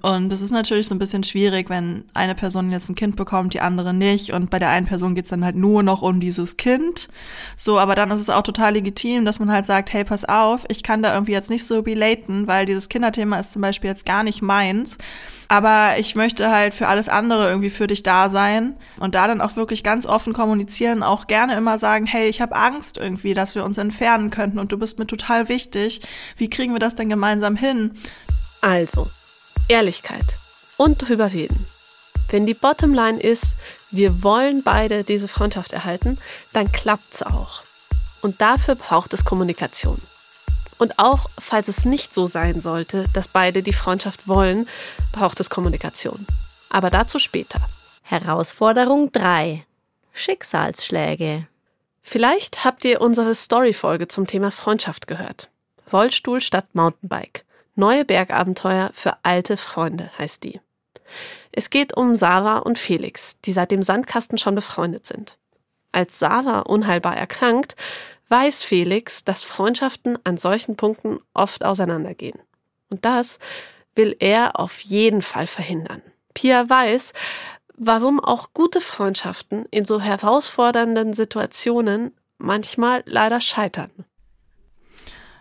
Und 0.00 0.32
es 0.32 0.40
ist 0.40 0.50
natürlich 0.50 0.86
so 0.86 0.94
ein 0.94 0.98
bisschen 0.98 1.24
schwierig, 1.24 1.70
wenn 1.70 2.04
eine 2.14 2.34
Person 2.34 2.70
jetzt 2.70 2.88
ein 2.88 2.94
Kind 2.94 3.16
bekommt, 3.16 3.54
die 3.54 3.60
andere 3.60 3.92
nicht. 3.92 4.32
Und 4.32 4.50
bei 4.50 4.58
der 4.58 4.70
einen 4.70 4.86
Person 4.86 5.14
geht's 5.14 5.30
dann 5.30 5.44
halt 5.44 5.56
nur 5.56 5.82
noch 5.82 6.02
um 6.02 6.20
dieses 6.20 6.56
Kind. 6.56 7.08
So, 7.56 7.78
aber 7.78 7.94
dann 7.94 8.10
ist 8.10 8.20
es 8.20 8.30
auch 8.30 8.42
total 8.42 8.74
legitim, 8.74 9.24
dass 9.24 9.38
man 9.38 9.50
halt 9.50 9.66
sagt, 9.66 9.92
hey, 9.92 10.04
pass 10.04 10.24
auf, 10.24 10.64
ich 10.68 10.82
kann 10.82 11.02
da 11.02 11.14
irgendwie 11.14 11.32
jetzt 11.32 11.50
nicht 11.50 11.64
so 11.64 11.80
relaten, 11.80 12.46
weil 12.46 12.66
dieses 12.66 12.88
Kinderthema 12.88 13.40
ist 13.40 13.52
zum 13.52 13.62
Beispiel 13.62 13.90
jetzt 13.90 14.06
gar 14.06 14.17
nicht 14.22 14.42
meins. 14.42 14.96
Aber 15.48 15.94
ich 15.98 16.14
möchte 16.14 16.50
halt 16.50 16.74
für 16.74 16.88
alles 16.88 17.08
andere 17.08 17.48
irgendwie 17.48 17.70
für 17.70 17.86
dich 17.86 18.02
da 18.02 18.28
sein 18.28 18.76
und 19.00 19.14
da 19.14 19.26
dann 19.26 19.40
auch 19.40 19.56
wirklich 19.56 19.82
ganz 19.82 20.04
offen 20.04 20.34
kommunizieren, 20.34 21.02
auch 21.02 21.26
gerne 21.26 21.56
immer 21.56 21.78
sagen, 21.78 22.04
hey, 22.04 22.28
ich 22.28 22.42
habe 22.42 22.54
Angst 22.54 22.98
irgendwie, 22.98 23.32
dass 23.32 23.54
wir 23.54 23.64
uns 23.64 23.78
entfernen 23.78 24.30
könnten 24.30 24.58
und 24.58 24.72
du 24.72 24.78
bist 24.78 24.98
mir 24.98 25.06
total 25.06 25.48
wichtig. 25.48 26.02
Wie 26.36 26.50
kriegen 26.50 26.74
wir 26.74 26.80
das 26.80 26.96
denn 26.96 27.08
gemeinsam 27.08 27.56
hin? 27.56 27.96
Also, 28.60 29.08
Ehrlichkeit 29.68 30.36
und 30.76 30.98
drüber 30.98 31.32
reden. 31.32 31.64
Wenn 32.30 32.44
die 32.44 32.54
Bottomline 32.54 33.18
ist, 33.18 33.54
wir 33.90 34.22
wollen 34.22 34.62
beide 34.62 35.02
diese 35.02 35.28
Freundschaft 35.28 35.72
erhalten, 35.72 36.18
dann 36.52 36.70
klappt's 36.72 37.22
auch. 37.22 37.62
Und 38.20 38.42
dafür 38.42 38.74
braucht 38.74 39.14
es 39.14 39.24
Kommunikation. 39.24 39.98
Und 40.78 40.98
auch 40.98 41.28
falls 41.38 41.68
es 41.68 41.84
nicht 41.84 42.14
so 42.14 42.26
sein 42.26 42.60
sollte, 42.60 43.04
dass 43.12 43.28
beide 43.28 43.62
die 43.62 43.72
Freundschaft 43.72 44.28
wollen, 44.28 44.68
braucht 45.12 45.40
es 45.40 45.50
Kommunikation. 45.50 46.26
Aber 46.70 46.90
dazu 46.90 47.18
später. 47.18 47.60
Herausforderung 48.02 49.12
3. 49.12 49.64
Schicksalsschläge. 50.12 51.46
Vielleicht 52.02 52.64
habt 52.64 52.84
ihr 52.84 53.00
unsere 53.00 53.34
Story-Folge 53.34 54.08
zum 54.08 54.26
Thema 54.26 54.50
Freundschaft 54.50 55.06
gehört. 55.06 55.50
Rollstuhl 55.92 56.40
statt 56.40 56.66
Mountainbike. 56.72 57.44
Neue 57.74 58.04
Bergabenteuer 58.04 58.90
für 58.94 59.16
alte 59.22 59.56
Freunde 59.56 60.10
heißt 60.18 60.42
die. 60.42 60.60
Es 61.52 61.70
geht 61.70 61.96
um 61.96 62.14
Sarah 62.14 62.58
und 62.58 62.78
Felix, 62.78 63.38
die 63.44 63.52
seit 63.52 63.70
dem 63.70 63.82
Sandkasten 63.82 64.38
schon 64.38 64.54
befreundet 64.54 65.06
sind. 65.06 65.38
Als 65.92 66.18
Sarah 66.18 66.60
unheilbar 66.60 67.16
erkrankt, 67.16 67.76
weiß 68.28 68.62
Felix, 68.64 69.24
dass 69.24 69.42
Freundschaften 69.42 70.18
an 70.24 70.36
solchen 70.36 70.76
Punkten 70.76 71.20
oft 71.34 71.64
auseinandergehen. 71.64 72.38
Und 72.90 73.04
das 73.04 73.38
will 73.94 74.16
er 74.18 74.58
auf 74.60 74.80
jeden 74.80 75.22
Fall 75.22 75.46
verhindern. 75.46 76.02
Pia 76.34 76.68
weiß, 76.68 77.12
warum 77.76 78.20
auch 78.20 78.52
gute 78.52 78.80
Freundschaften 78.80 79.66
in 79.70 79.84
so 79.84 80.00
herausfordernden 80.00 81.14
Situationen 81.14 82.12
manchmal 82.38 83.02
leider 83.06 83.40
scheitern. 83.40 83.90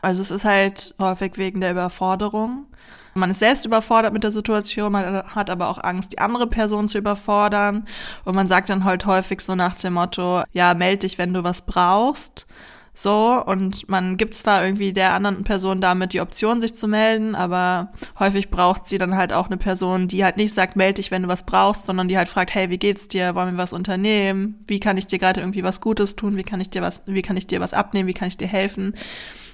Also 0.02 0.22
es 0.22 0.32
ist 0.32 0.46
halt 0.46 0.96
häufig 1.00 1.34
wegen 1.38 1.62
der 1.62 1.72
Überforderung. 1.72 2.68
Man 3.14 3.32
ist 3.32 3.40
selbst 3.40 3.66
überfordert 3.66 4.14
mit 4.14 4.24
der 4.24 4.32
Situation, 4.32 4.92
man 4.92 5.24
hat 5.24 5.50
aber 5.50 5.70
auch 5.70 5.84
Angst, 5.84 6.14
die 6.14 6.20
andere 6.20 6.46
Person 6.46 6.88
zu 6.88 7.00
überfordern. 7.00 7.88
Und 8.24 8.36
man 8.36 8.48
sagt 8.48 8.70
dann 8.70 8.84
halt 8.84 9.08
häufig 9.08 9.42
so 9.42 9.56
nach 9.56 9.76
dem 9.76 9.94
Motto, 9.94 10.44
ja, 10.52 10.76
meld 10.76 11.02
dich, 11.02 11.18
wenn 11.18 11.34
du 11.34 11.44
was 11.44 11.64
brauchst. 11.64 12.46
So, 13.00 13.44
und 13.46 13.88
man 13.88 14.18
gibt 14.18 14.34
zwar 14.34 14.66
irgendwie 14.66 14.92
der 14.92 15.14
anderen 15.14 15.44
Person 15.44 15.82
damit 15.82 16.14
die 16.14 16.20
Option, 16.20 16.60
sich 16.60 16.76
zu 16.76 16.88
melden, 16.88 17.36
aber 17.36 17.92
häufig 18.18 18.50
braucht 18.50 18.88
sie 18.88 18.98
dann 18.98 19.16
halt 19.16 19.32
auch 19.34 19.46
eine 19.46 19.58
Person, 19.58 20.08
die 20.08 20.24
halt 20.24 20.36
nicht 20.36 20.52
sagt, 20.52 20.76
melde 20.76 20.96
dich, 20.96 21.12
wenn 21.12 21.22
du 21.22 21.28
was 21.28 21.46
brauchst, 21.46 21.86
sondern 21.86 22.08
die 22.08 22.18
halt 22.18 22.28
fragt, 22.28 22.56
hey, 22.56 22.72
wie 22.72 22.80
geht's 22.80 23.08
dir? 23.08 23.36
Wollen 23.36 23.54
wir 23.54 23.62
was 23.62 23.72
unternehmen? 23.72 24.64
Wie 24.66 24.80
kann 24.80 24.98
ich 24.98 25.06
dir 25.06 25.20
gerade 25.20 25.42
irgendwie 25.42 25.62
was 25.62 25.80
Gutes 25.80 26.16
tun? 26.16 26.38
Wie 26.38 26.44
kann 26.44 26.60
ich 26.60 26.72
dir 26.72 26.82
was, 26.82 27.04
wie 27.06 27.22
kann 27.22 27.38
ich 27.38 27.46
dir 27.46 27.60
was 27.60 27.76
abnehmen? 27.76 28.10
Wie 28.10 28.16
kann 28.16 28.30
ich 28.30 28.38
dir 28.38 28.48
helfen? 28.48 28.96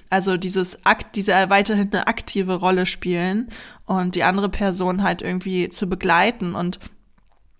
Also 0.08 0.38
dieses 0.38 0.86
Akt, 0.86 1.14
diese 1.14 1.32
weiterhin 1.50 1.92
eine 1.92 2.06
aktive 2.06 2.54
Rolle 2.54 2.86
spielen 2.86 3.50
und 3.84 4.14
die 4.14 4.22
andere 4.22 4.48
Person 4.48 5.02
halt 5.02 5.20
irgendwie 5.20 5.68
zu 5.68 5.86
begleiten 5.86 6.54
und 6.54 6.78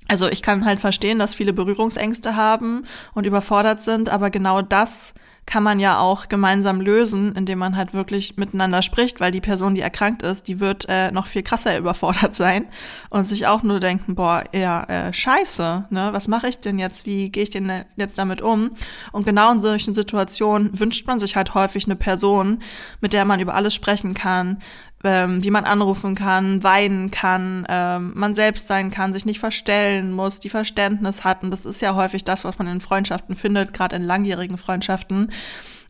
also 0.09 0.29
ich 0.29 0.43
kann 0.43 0.65
halt 0.65 0.81
verstehen, 0.81 1.19
dass 1.19 1.35
viele 1.35 1.53
Berührungsängste 1.53 2.37
haben 2.37 2.85
und 3.15 3.27
überfordert 3.27 3.83
sind, 3.83 4.09
aber 4.11 4.31
genau 4.31 4.61
das 4.61 5.15
kann 5.47 5.63
man 5.63 5.79
ja 5.79 5.99
auch 5.99 6.29
gemeinsam 6.29 6.81
lösen, 6.81 7.35
indem 7.35 7.59
man 7.59 7.77
halt 7.77 7.93
wirklich 7.93 8.37
miteinander 8.37 8.83
spricht, 8.83 9.21
weil 9.21 9.33
die 9.33 9.41
Person, 9.41 9.75
die 9.75 9.83
erkrankt 9.83 10.23
ist, 10.23 10.49
die 10.49 10.61
wird 10.61 10.87
äh, 10.89 11.11
noch 11.13 11.27
viel 11.27 11.43
krasser 11.43 11.77
überfordert 11.79 12.35
sein 12.35 12.67
und 13.11 13.27
sich 13.27 13.47
auch 13.47 13.63
nur 13.63 13.81
denken, 13.81 14.15
boah, 14.15 14.45
ja, 14.53 14.85
äh, 14.85 15.13
scheiße, 15.13 15.87
ne, 15.91 16.09
was 16.13 16.29
mache 16.29 16.49
ich 16.49 16.59
denn 16.59 16.79
jetzt, 16.79 17.07
wie 17.07 17.31
gehe 17.31 17.43
ich 17.43 17.51
denn 17.51 17.85
jetzt 17.97 18.19
damit 18.19 18.43
um? 18.43 18.71
Und 19.13 19.27
genau 19.27 19.53
in 19.53 19.61
solchen 19.61 19.95
Situationen 19.95 20.79
wünscht 20.79 21.07
man 21.07 21.21
sich 21.21 21.37
halt 21.37 21.55
häufig 21.55 21.85
eine 21.85 21.97
Person, 21.97 22.61
mit 23.01 23.13
der 23.13 23.25
man 23.25 23.41
über 23.41 23.55
alles 23.55 23.75
sprechen 23.75 24.15
kann, 24.15 24.59
ähm, 25.05 25.41
die 25.41 25.51
man 25.51 25.65
anrufen 25.65 26.15
kann, 26.15 26.63
weinen 26.63 27.11
kann, 27.11 27.67
ähm, 27.69 28.13
man 28.15 28.35
selbst 28.35 28.67
sein 28.67 28.91
kann, 28.91 29.13
sich 29.13 29.25
nicht 29.25 29.39
verstellen 29.39 30.13
muss, 30.13 30.41
die 30.41 30.51
Verständnis 30.51 31.25
hat. 31.25 31.43
Und 31.43 31.51
das 31.51 31.65
ist 31.67 31.83
ja 31.83 31.95
häufig 31.95 32.25
das, 32.25 32.45
was 32.45 32.59
man 32.59 32.67
in 32.67 32.81
Freundschaften 32.81 33.37
findet, 33.37 33.73
gerade 33.73 33.97
in 33.97 34.03
langjährigen 34.03 34.59
Freundschaften. 34.59 35.31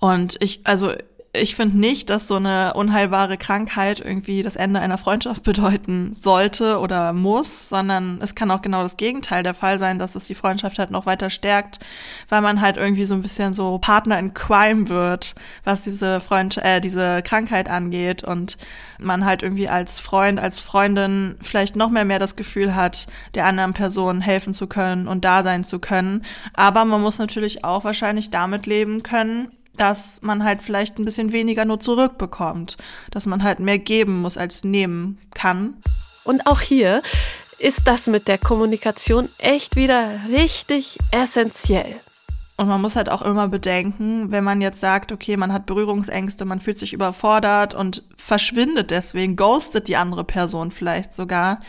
Und 0.00 0.37
ich, 0.40 0.61
also 0.64 0.92
ich 1.35 1.57
finde 1.57 1.79
nicht, 1.79 2.11
dass 2.11 2.29
so 2.29 2.37
eine 2.37 2.75
unheilbare 2.75 3.37
Krankheit 3.37 3.99
irgendwie 3.99 4.43
das 4.43 4.57
Ende 4.57 4.81
einer 4.81 4.99
Freundschaft 4.99 5.43
bedeuten 5.43 6.14
sollte 6.14 6.79
oder 6.79 7.12
muss, 7.12 7.69
sondern 7.69 8.19
es 8.23 8.35
kann 8.35 8.50
auch 8.50 8.62
genau 8.62 8.83
das 8.83 8.97
Gegenteil 8.97 9.43
der 9.43 9.55
Fall 9.55 9.79
sein, 9.79 9.99
dass 9.99 10.14
es 10.14 10.26
die 10.26 10.35
Freundschaft 10.35 10.79
halt 10.79 10.91
noch 10.91 11.07
weiter 11.07 11.31
stärkt, 11.31 11.81
weil 12.29 12.41
man 12.41 12.61
halt 12.61 12.76
irgendwie 12.76 13.05
so 13.05 13.14
ein 13.14 13.23
bisschen 13.23 13.53
so 13.55 13.79
Partner 13.79 14.19
in 14.19 14.33
Crime 14.33 14.88
wird, 14.88 15.35
was 15.64 15.83
diese 15.83 16.21
Freund 16.21 16.57
äh, 16.59 16.81
diese 16.81 17.23
Krankheit 17.23 17.69
angeht 17.69 18.23
und 18.23 18.57
man 18.99 19.25
halt 19.25 19.43
irgendwie 19.43 19.69
als 19.69 19.99
Freund, 19.99 20.38
als 20.38 20.61
Freundin 20.61 21.37
vielleicht 21.41 21.75
noch 21.75 21.91
mehr 21.91 22.05
mehr 22.05 22.19
das 22.19 22.37
Gefühl 22.37 22.76
hat, 22.76 23.07
der 23.35 23.47
anderen 23.47 23.75
Person 23.75 24.21
helfen 24.21 24.55
zu 24.55 24.67
können 24.69 25.09
und 25.09 25.25
da 25.25 25.43
sein 25.43 25.64
zu 25.64 25.81
können, 25.81 26.25
aber 26.55 26.85
man 26.85 27.00
muss 27.00 27.19
natürlich 27.19 27.64
auch 27.64 27.85
wahrscheinlich 27.85 28.31
damit 28.31 28.67
leben 28.67 29.03
können, 29.03 29.49
dass 29.76 30.23
man 30.23 30.45
halt 30.45 30.62
vielleicht 30.62 30.99
ein 30.99 31.04
bisschen 31.04 31.33
weniger 31.33 31.64
nur 31.64 31.81
zurückbekommt, 31.81 32.76
dass 33.11 33.26
man 33.26 33.43
halt 33.43 33.59
mehr 33.59 33.78
geben 33.78 34.21
muss 34.21 34.38
als 34.38 34.64
nehmen 34.64 35.19
kann. 35.35 35.76
Und 36.25 36.47
auch 36.47 36.61
hier 36.61 37.02
ist 37.59 37.87
das 37.87 38.07
mit 38.07 38.28
der 38.28 38.38
Kommunikation 38.38 39.28
echt 39.38 39.76
wieder 39.76 40.09
richtig 40.31 40.99
essentiell. 41.11 41.97
Und 42.57 42.69
man 42.69 42.81
muss 42.81 42.95
halt 42.95 43.09
auch 43.09 43.23
immer 43.23 43.49
bedenken, 43.49 44.31
wenn 44.31 44.45
man 44.45 44.61
jetzt 44.61 44.81
sagt, 44.81 45.11
okay, 45.11 45.37
man 45.37 45.52
hat 45.52 45.66
Berührungsängste, 45.66 46.45
man 46.45 46.61
fühlt 46.61 46.78
sich 46.78 46.93
überfordert 46.93 47.75
und 47.75 48.04
verschwindet 48.16 48.93
deswegen, 48.93 49.35
ghostet 49.35 49.88
die 49.88 49.97
andere 49.97 50.23
Person 50.23 50.71
vielleicht 50.71 51.12
sogar. 51.12 51.61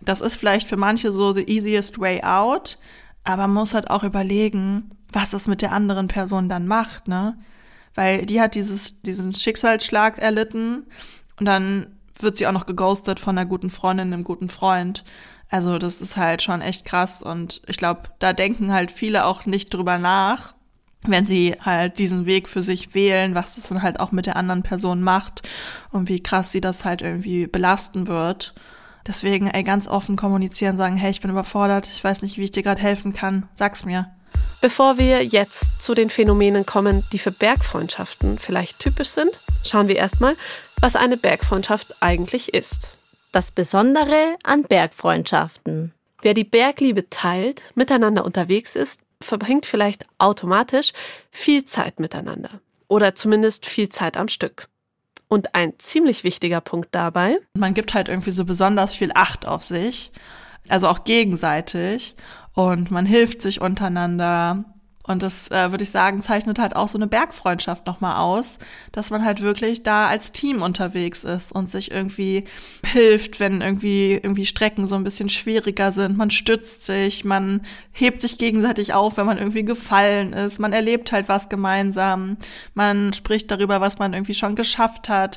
Das 0.00 0.20
ist 0.20 0.34
vielleicht 0.34 0.68
für 0.68 0.76
manche 0.76 1.12
so 1.12 1.32
the 1.32 1.46
easiest 1.46 2.00
way 2.00 2.22
out, 2.22 2.78
aber 3.22 3.42
man 3.42 3.54
muss 3.54 3.74
halt 3.74 3.90
auch 3.90 4.02
überlegen, 4.02 4.90
was 5.14 5.30
das 5.30 5.46
mit 5.46 5.62
der 5.62 5.72
anderen 5.72 6.08
Person 6.08 6.48
dann 6.48 6.66
macht, 6.66 7.08
ne? 7.08 7.36
Weil 7.94 8.26
die 8.26 8.40
hat 8.40 8.54
dieses, 8.54 9.02
diesen 9.02 9.34
Schicksalsschlag 9.34 10.18
erlitten 10.18 10.84
und 11.38 11.46
dann 11.46 11.86
wird 12.18 12.38
sie 12.38 12.46
auch 12.46 12.52
noch 12.52 12.66
geghostet 12.66 13.20
von 13.20 13.38
einer 13.38 13.46
guten 13.46 13.70
Freundin, 13.70 14.12
einem 14.12 14.24
guten 14.24 14.48
Freund. 14.48 15.04
Also 15.50 15.78
das 15.78 16.00
ist 16.00 16.16
halt 16.16 16.42
schon 16.42 16.60
echt 16.60 16.84
krass 16.84 17.22
und 17.22 17.62
ich 17.66 17.76
glaube, 17.76 18.02
da 18.18 18.32
denken 18.32 18.72
halt 18.72 18.90
viele 18.90 19.24
auch 19.24 19.46
nicht 19.46 19.72
drüber 19.72 19.98
nach, 19.98 20.54
wenn 21.06 21.26
sie 21.26 21.54
halt 21.60 21.98
diesen 21.98 22.26
Weg 22.26 22.48
für 22.48 22.62
sich 22.62 22.94
wählen, 22.94 23.34
was 23.34 23.56
es 23.58 23.68
dann 23.68 23.82
halt 23.82 24.00
auch 24.00 24.10
mit 24.10 24.26
der 24.26 24.36
anderen 24.36 24.62
Person 24.62 25.02
macht 25.02 25.42
und 25.90 26.08
wie 26.08 26.22
krass 26.22 26.50
sie 26.50 26.60
das 26.60 26.84
halt 26.84 27.02
irgendwie 27.02 27.46
belasten 27.46 28.06
wird. 28.06 28.54
Deswegen, 29.06 29.48
ey, 29.48 29.62
ganz 29.62 29.86
offen 29.86 30.16
kommunizieren, 30.16 30.78
sagen, 30.78 30.96
hey, 30.96 31.10
ich 31.10 31.20
bin 31.20 31.30
überfordert, 31.30 31.86
ich 31.86 32.02
weiß 32.02 32.22
nicht, 32.22 32.38
wie 32.38 32.44
ich 32.44 32.52
dir 32.52 32.62
gerade 32.62 32.80
helfen 32.80 33.12
kann, 33.12 33.48
sag's 33.54 33.84
mir. 33.84 34.10
Bevor 34.60 34.96
wir 34.96 35.22
jetzt 35.22 35.82
zu 35.82 35.94
den 35.94 36.08
Phänomenen 36.08 36.64
kommen, 36.64 37.04
die 37.12 37.18
für 37.18 37.30
Bergfreundschaften 37.30 38.38
vielleicht 38.38 38.78
typisch 38.78 39.08
sind, 39.08 39.38
schauen 39.62 39.88
wir 39.88 39.96
erstmal, 39.96 40.36
was 40.80 40.96
eine 40.96 41.18
Bergfreundschaft 41.18 41.94
eigentlich 42.00 42.54
ist. 42.54 42.96
Das 43.32 43.50
Besondere 43.50 44.36
an 44.42 44.62
Bergfreundschaften. 44.62 45.92
Wer 46.22 46.32
die 46.32 46.44
Bergliebe 46.44 47.10
teilt, 47.10 47.60
miteinander 47.74 48.24
unterwegs 48.24 48.74
ist, 48.74 49.00
verbringt 49.20 49.66
vielleicht 49.66 50.06
automatisch 50.16 50.92
viel 51.30 51.64
Zeit 51.66 52.00
miteinander. 52.00 52.60
Oder 52.88 53.14
zumindest 53.14 53.66
viel 53.66 53.90
Zeit 53.90 54.16
am 54.16 54.28
Stück. 54.28 54.68
Und 55.28 55.54
ein 55.54 55.78
ziemlich 55.78 56.24
wichtiger 56.24 56.62
Punkt 56.62 56.88
dabei. 56.92 57.38
Man 57.54 57.74
gibt 57.74 57.92
halt 57.92 58.08
irgendwie 58.08 58.30
so 58.30 58.46
besonders 58.46 58.94
viel 58.94 59.10
Acht 59.14 59.46
auf 59.46 59.62
sich. 59.62 60.12
Also 60.68 60.88
auch 60.88 61.04
gegenseitig 61.04 62.14
und 62.54 62.90
man 62.90 63.04
hilft 63.04 63.42
sich 63.42 63.60
untereinander. 63.60 64.64
Und 65.06 65.22
das 65.22 65.50
äh, 65.50 65.70
würde 65.70 65.84
ich 65.84 65.90
sagen, 65.90 66.22
zeichnet 66.22 66.58
halt 66.58 66.74
auch 66.74 66.88
so 66.88 66.96
eine 66.96 67.06
Bergfreundschaft 67.06 67.86
nochmal 67.86 68.16
aus, 68.16 68.58
dass 68.90 69.10
man 69.10 69.22
halt 69.22 69.42
wirklich 69.42 69.82
da 69.82 70.06
als 70.06 70.32
Team 70.32 70.62
unterwegs 70.62 71.24
ist 71.24 71.52
und 71.52 71.70
sich 71.70 71.90
irgendwie 71.90 72.44
hilft, 72.82 73.38
wenn 73.38 73.60
irgendwie 73.60 74.12
irgendwie 74.12 74.46
Strecken 74.46 74.86
so 74.86 74.94
ein 74.94 75.04
bisschen 75.04 75.28
schwieriger 75.28 75.92
sind. 75.92 76.16
Man 76.16 76.30
stützt 76.30 76.86
sich, 76.86 77.22
man 77.22 77.60
hebt 77.92 78.22
sich 78.22 78.38
gegenseitig 78.38 78.94
auf, 78.94 79.18
wenn 79.18 79.26
man 79.26 79.36
irgendwie 79.36 79.66
gefallen 79.66 80.32
ist. 80.32 80.58
Man 80.58 80.72
erlebt 80.72 81.12
halt 81.12 81.28
was 81.28 81.50
gemeinsam. 81.50 82.38
Man 82.72 83.12
spricht 83.12 83.50
darüber, 83.50 83.82
was 83.82 83.98
man 83.98 84.14
irgendwie 84.14 84.34
schon 84.34 84.56
geschafft 84.56 85.10
hat. 85.10 85.36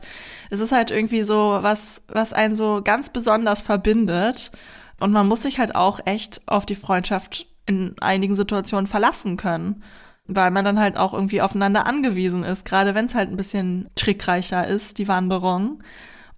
Es 0.50 0.62
ist 0.62 0.72
halt 0.72 0.92
irgendwie 0.92 1.24
so 1.24 1.60
was, 1.62 2.02
was 2.08 2.32
einen 2.32 2.56
so 2.56 2.80
ganz 2.82 3.10
besonders 3.10 3.64
verbindet. 3.64 4.54
Und 5.00 5.12
man 5.12 5.28
muss 5.28 5.44
sich 5.44 5.60
halt 5.60 5.76
auch 5.76 6.00
echt 6.06 6.42
auf 6.48 6.66
die 6.66 6.76
Freundschaft 6.76 7.48
in 7.66 7.96
einigen 8.00 8.36
Situationen 8.36 8.88
verlassen 8.88 9.38
können, 9.38 9.84
weil 10.26 10.52
man 10.52 10.66
dann 10.66 10.80
halt 10.80 10.98
auch 10.98 11.14
irgendwie 11.14 11.42
aufeinander 11.42 11.86
angewiesen 11.86 12.44
ist, 12.44 12.66
gerade 12.66 12.96
wenn 12.96 13.06
es 13.06 13.16
halt 13.16 13.30
ein 13.30 13.38
bisschen 13.38 13.90
trickreicher 13.96 14.66
ist, 14.68 14.98
die 14.98 15.08
Wanderung, 15.08 15.84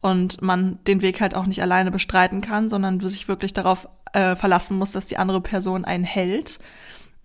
und 0.01 0.41
man 0.41 0.79
den 0.85 1.01
Weg 1.01 1.19
halt 1.21 1.35
auch 1.35 1.45
nicht 1.45 1.61
alleine 1.61 1.91
bestreiten 1.91 2.41
kann, 2.41 2.69
sondern 2.69 2.99
sich 2.99 3.27
wirklich 3.27 3.53
darauf 3.53 3.87
äh, 4.13 4.35
verlassen 4.35 4.77
muss, 4.77 4.93
dass 4.93 5.07
die 5.07 5.17
andere 5.17 5.41
Person 5.41 5.85
einen 5.85 6.03
hält. 6.03 6.59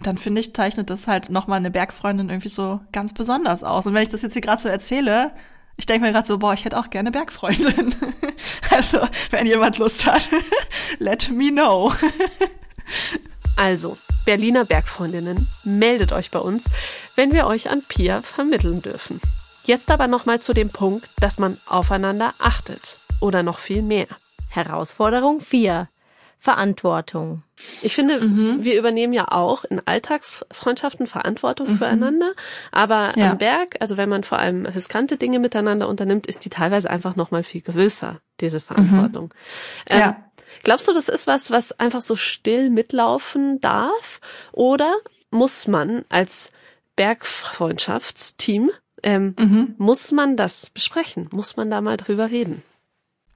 Dann 0.00 0.16
finde 0.18 0.40
ich, 0.40 0.54
zeichnet 0.54 0.90
das 0.90 1.06
halt 1.06 1.30
nochmal 1.30 1.58
eine 1.58 1.70
Bergfreundin 1.70 2.30
irgendwie 2.30 2.48
so 2.48 2.80
ganz 2.90 3.14
besonders 3.14 3.62
aus. 3.62 3.86
Und 3.86 3.94
wenn 3.94 4.02
ich 4.02 4.08
das 4.08 4.22
jetzt 4.22 4.32
hier 4.32 4.42
gerade 4.42 4.60
so 4.60 4.68
erzähle, 4.68 5.30
ich 5.76 5.86
denke 5.86 6.06
mir 6.06 6.12
gerade 6.12 6.26
so, 6.26 6.38
boah, 6.38 6.54
ich 6.54 6.64
hätte 6.64 6.78
auch 6.78 6.90
gerne 6.90 7.10
Bergfreundin. 7.10 7.94
also, 8.70 9.00
wenn 9.30 9.46
jemand 9.46 9.78
Lust 9.78 10.06
hat, 10.06 10.28
let 10.98 11.30
me 11.30 11.50
know. 11.50 11.92
also, 13.56 13.98
Berliner 14.24 14.64
Bergfreundinnen, 14.64 15.48
meldet 15.64 16.12
euch 16.12 16.30
bei 16.30 16.38
uns, 16.38 16.66
wenn 17.16 17.32
wir 17.32 17.46
euch 17.46 17.70
an 17.70 17.82
Pia 17.86 18.22
vermitteln 18.22 18.82
dürfen. 18.82 19.20
Jetzt 19.64 19.90
aber 19.90 20.06
nochmal 20.08 20.40
zu 20.40 20.52
dem 20.52 20.70
Punkt, 20.70 21.08
dass 21.18 21.38
man 21.38 21.58
aufeinander 21.66 22.34
achtet. 22.38 22.98
Oder 23.20 23.42
noch 23.42 23.58
viel 23.58 23.82
mehr. 23.82 24.06
Herausforderung 24.48 25.40
4. 25.40 25.88
Verantwortung. 26.38 27.42
Ich 27.82 27.94
finde, 27.94 28.20
mhm. 28.20 28.64
wir 28.64 28.78
übernehmen 28.78 29.12
ja 29.12 29.28
auch 29.30 29.64
in 29.64 29.80
Alltagsfreundschaften 29.84 31.06
Verantwortung 31.06 31.68
mhm. 31.68 31.78
füreinander, 31.78 32.32
aber 32.72 33.12
ja. 33.16 33.32
am 33.32 33.38
Berg, 33.38 33.76
also 33.80 33.96
wenn 33.96 34.08
man 34.08 34.24
vor 34.24 34.38
allem 34.38 34.66
riskante 34.66 35.16
Dinge 35.16 35.38
miteinander 35.38 35.88
unternimmt, 35.88 36.26
ist 36.26 36.44
die 36.44 36.50
teilweise 36.50 36.90
einfach 36.90 37.16
noch 37.16 37.30
mal 37.30 37.42
viel 37.42 37.62
größer, 37.62 38.20
diese 38.40 38.60
Verantwortung. 38.60 39.26
Mhm. 39.26 39.30
Ähm, 39.90 40.00
ja. 40.00 40.16
Glaubst 40.62 40.88
du, 40.88 40.92
das 40.92 41.08
ist 41.08 41.26
was, 41.26 41.50
was 41.50 41.78
einfach 41.78 42.00
so 42.00 42.16
still 42.16 42.70
mitlaufen 42.70 43.60
darf? 43.60 44.20
Oder 44.52 44.94
muss 45.30 45.66
man 45.66 46.04
als 46.08 46.52
Bergfreundschaftsteam, 46.96 48.70
ähm, 49.02 49.34
mhm. 49.38 49.74
muss 49.78 50.12
man 50.12 50.36
das 50.36 50.70
besprechen? 50.70 51.28
Muss 51.32 51.56
man 51.56 51.70
da 51.70 51.80
mal 51.80 51.96
drüber 51.96 52.30
reden? 52.30 52.62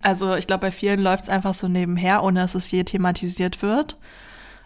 Also 0.02 0.34
ich 0.36 0.46
glaube, 0.46 0.62
bei 0.62 0.70
vielen 0.70 1.00
läuft 1.00 1.24
es 1.24 1.30
einfach 1.30 1.54
so 1.54 1.68
nebenher, 1.68 2.22
ohne 2.22 2.40
dass 2.40 2.54
es 2.54 2.70
je 2.70 2.84
thematisiert 2.84 3.62
wird. 3.62 3.98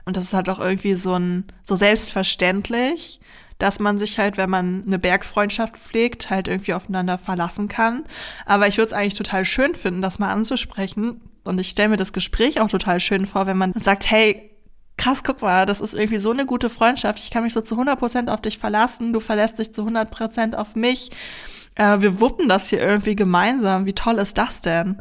Und 0.04 0.16
das 0.16 0.24
ist 0.24 0.32
halt 0.32 0.48
auch 0.48 0.58
irgendwie 0.58 0.94
so 0.94 1.14
ein 1.14 1.44
so 1.64 1.76
selbstverständlich, 1.76 3.20
dass 3.58 3.78
man 3.78 3.98
sich 3.98 4.18
halt, 4.18 4.36
wenn 4.36 4.50
man 4.50 4.82
eine 4.86 4.98
Bergfreundschaft 4.98 5.78
pflegt, 5.78 6.30
halt 6.30 6.48
irgendwie 6.48 6.74
aufeinander 6.74 7.16
verlassen 7.16 7.68
kann. 7.68 8.04
Aber 8.44 8.66
ich 8.66 8.76
würde 8.76 8.88
es 8.88 8.92
eigentlich 8.92 9.14
total 9.14 9.44
schön 9.44 9.74
finden, 9.74 10.02
das 10.02 10.18
mal 10.18 10.32
anzusprechen. 10.32 11.20
Und 11.44 11.60
ich 11.60 11.70
stelle 11.70 11.90
mir 11.90 11.96
das 11.96 12.12
Gespräch 12.12 12.60
auch 12.60 12.68
total 12.68 13.00
schön 13.00 13.26
vor, 13.26 13.46
wenn 13.46 13.56
man 13.56 13.72
sagt, 13.78 14.10
hey, 14.10 14.50
krass, 14.96 15.24
guck 15.24 15.42
mal, 15.42 15.64
das 15.66 15.80
ist 15.80 15.94
irgendwie 15.94 16.18
so 16.18 16.32
eine 16.32 16.46
gute 16.46 16.70
Freundschaft. 16.70 17.18
Ich 17.20 17.30
kann 17.30 17.44
mich 17.44 17.52
so 17.52 17.60
zu 17.60 17.74
100 17.74 17.98
Prozent 17.98 18.30
auf 18.30 18.40
dich 18.40 18.58
verlassen. 18.58 19.12
Du 19.12 19.20
verlässt 19.20 19.58
dich 19.58 19.72
zu 19.72 19.82
100 19.82 20.10
Prozent 20.10 20.56
auf 20.56 20.74
mich. 20.74 21.10
Äh, 21.74 22.00
wir 22.00 22.20
wuppen 22.20 22.48
das 22.48 22.68
hier 22.68 22.80
irgendwie 22.80 23.16
gemeinsam. 23.16 23.86
Wie 23.86 23.94
toll 23.94 24.18
ist 24.18 24.38
das 24.38 24.60
denn? 24.60 25.00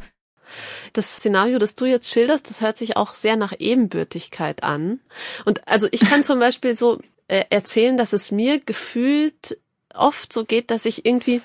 Das 0.93 1.17
Szenario, 1.17 1.58
das 1.58 1.75
du 1.75 1.86
jetzt 1.86 2.10
schilderst, 2.10 2.50
das 2.50 2.62
hört 2.62 2.77
sich 2.77 2.98
auch 2.98 3.13
sehr 3.13 3.36
nach 3.36 3.53
Ebenbürtigkeit 3.58 4.63
an. 4.63 5.00
Und 5.46 5.67
also 5.67 5.88
ich 5.91 6.01
kann 6.01 6.24
zum 6.24 6.39
Beispiel 6.39 6.75
so 6.75 7.00
äh, 7.27 7.46
erzählen, 7.50 7.98
dass 7.98 8.13
es 8.13 8.31
mir 8.31 8.60
gefühlt 8.60 9.58
oft 9.93 10.31
so 10.31 10.46
geht, 10.46 10.72
dass 10.72 10.86
ich 10.86 11.05
irgendwie 11.05 11.41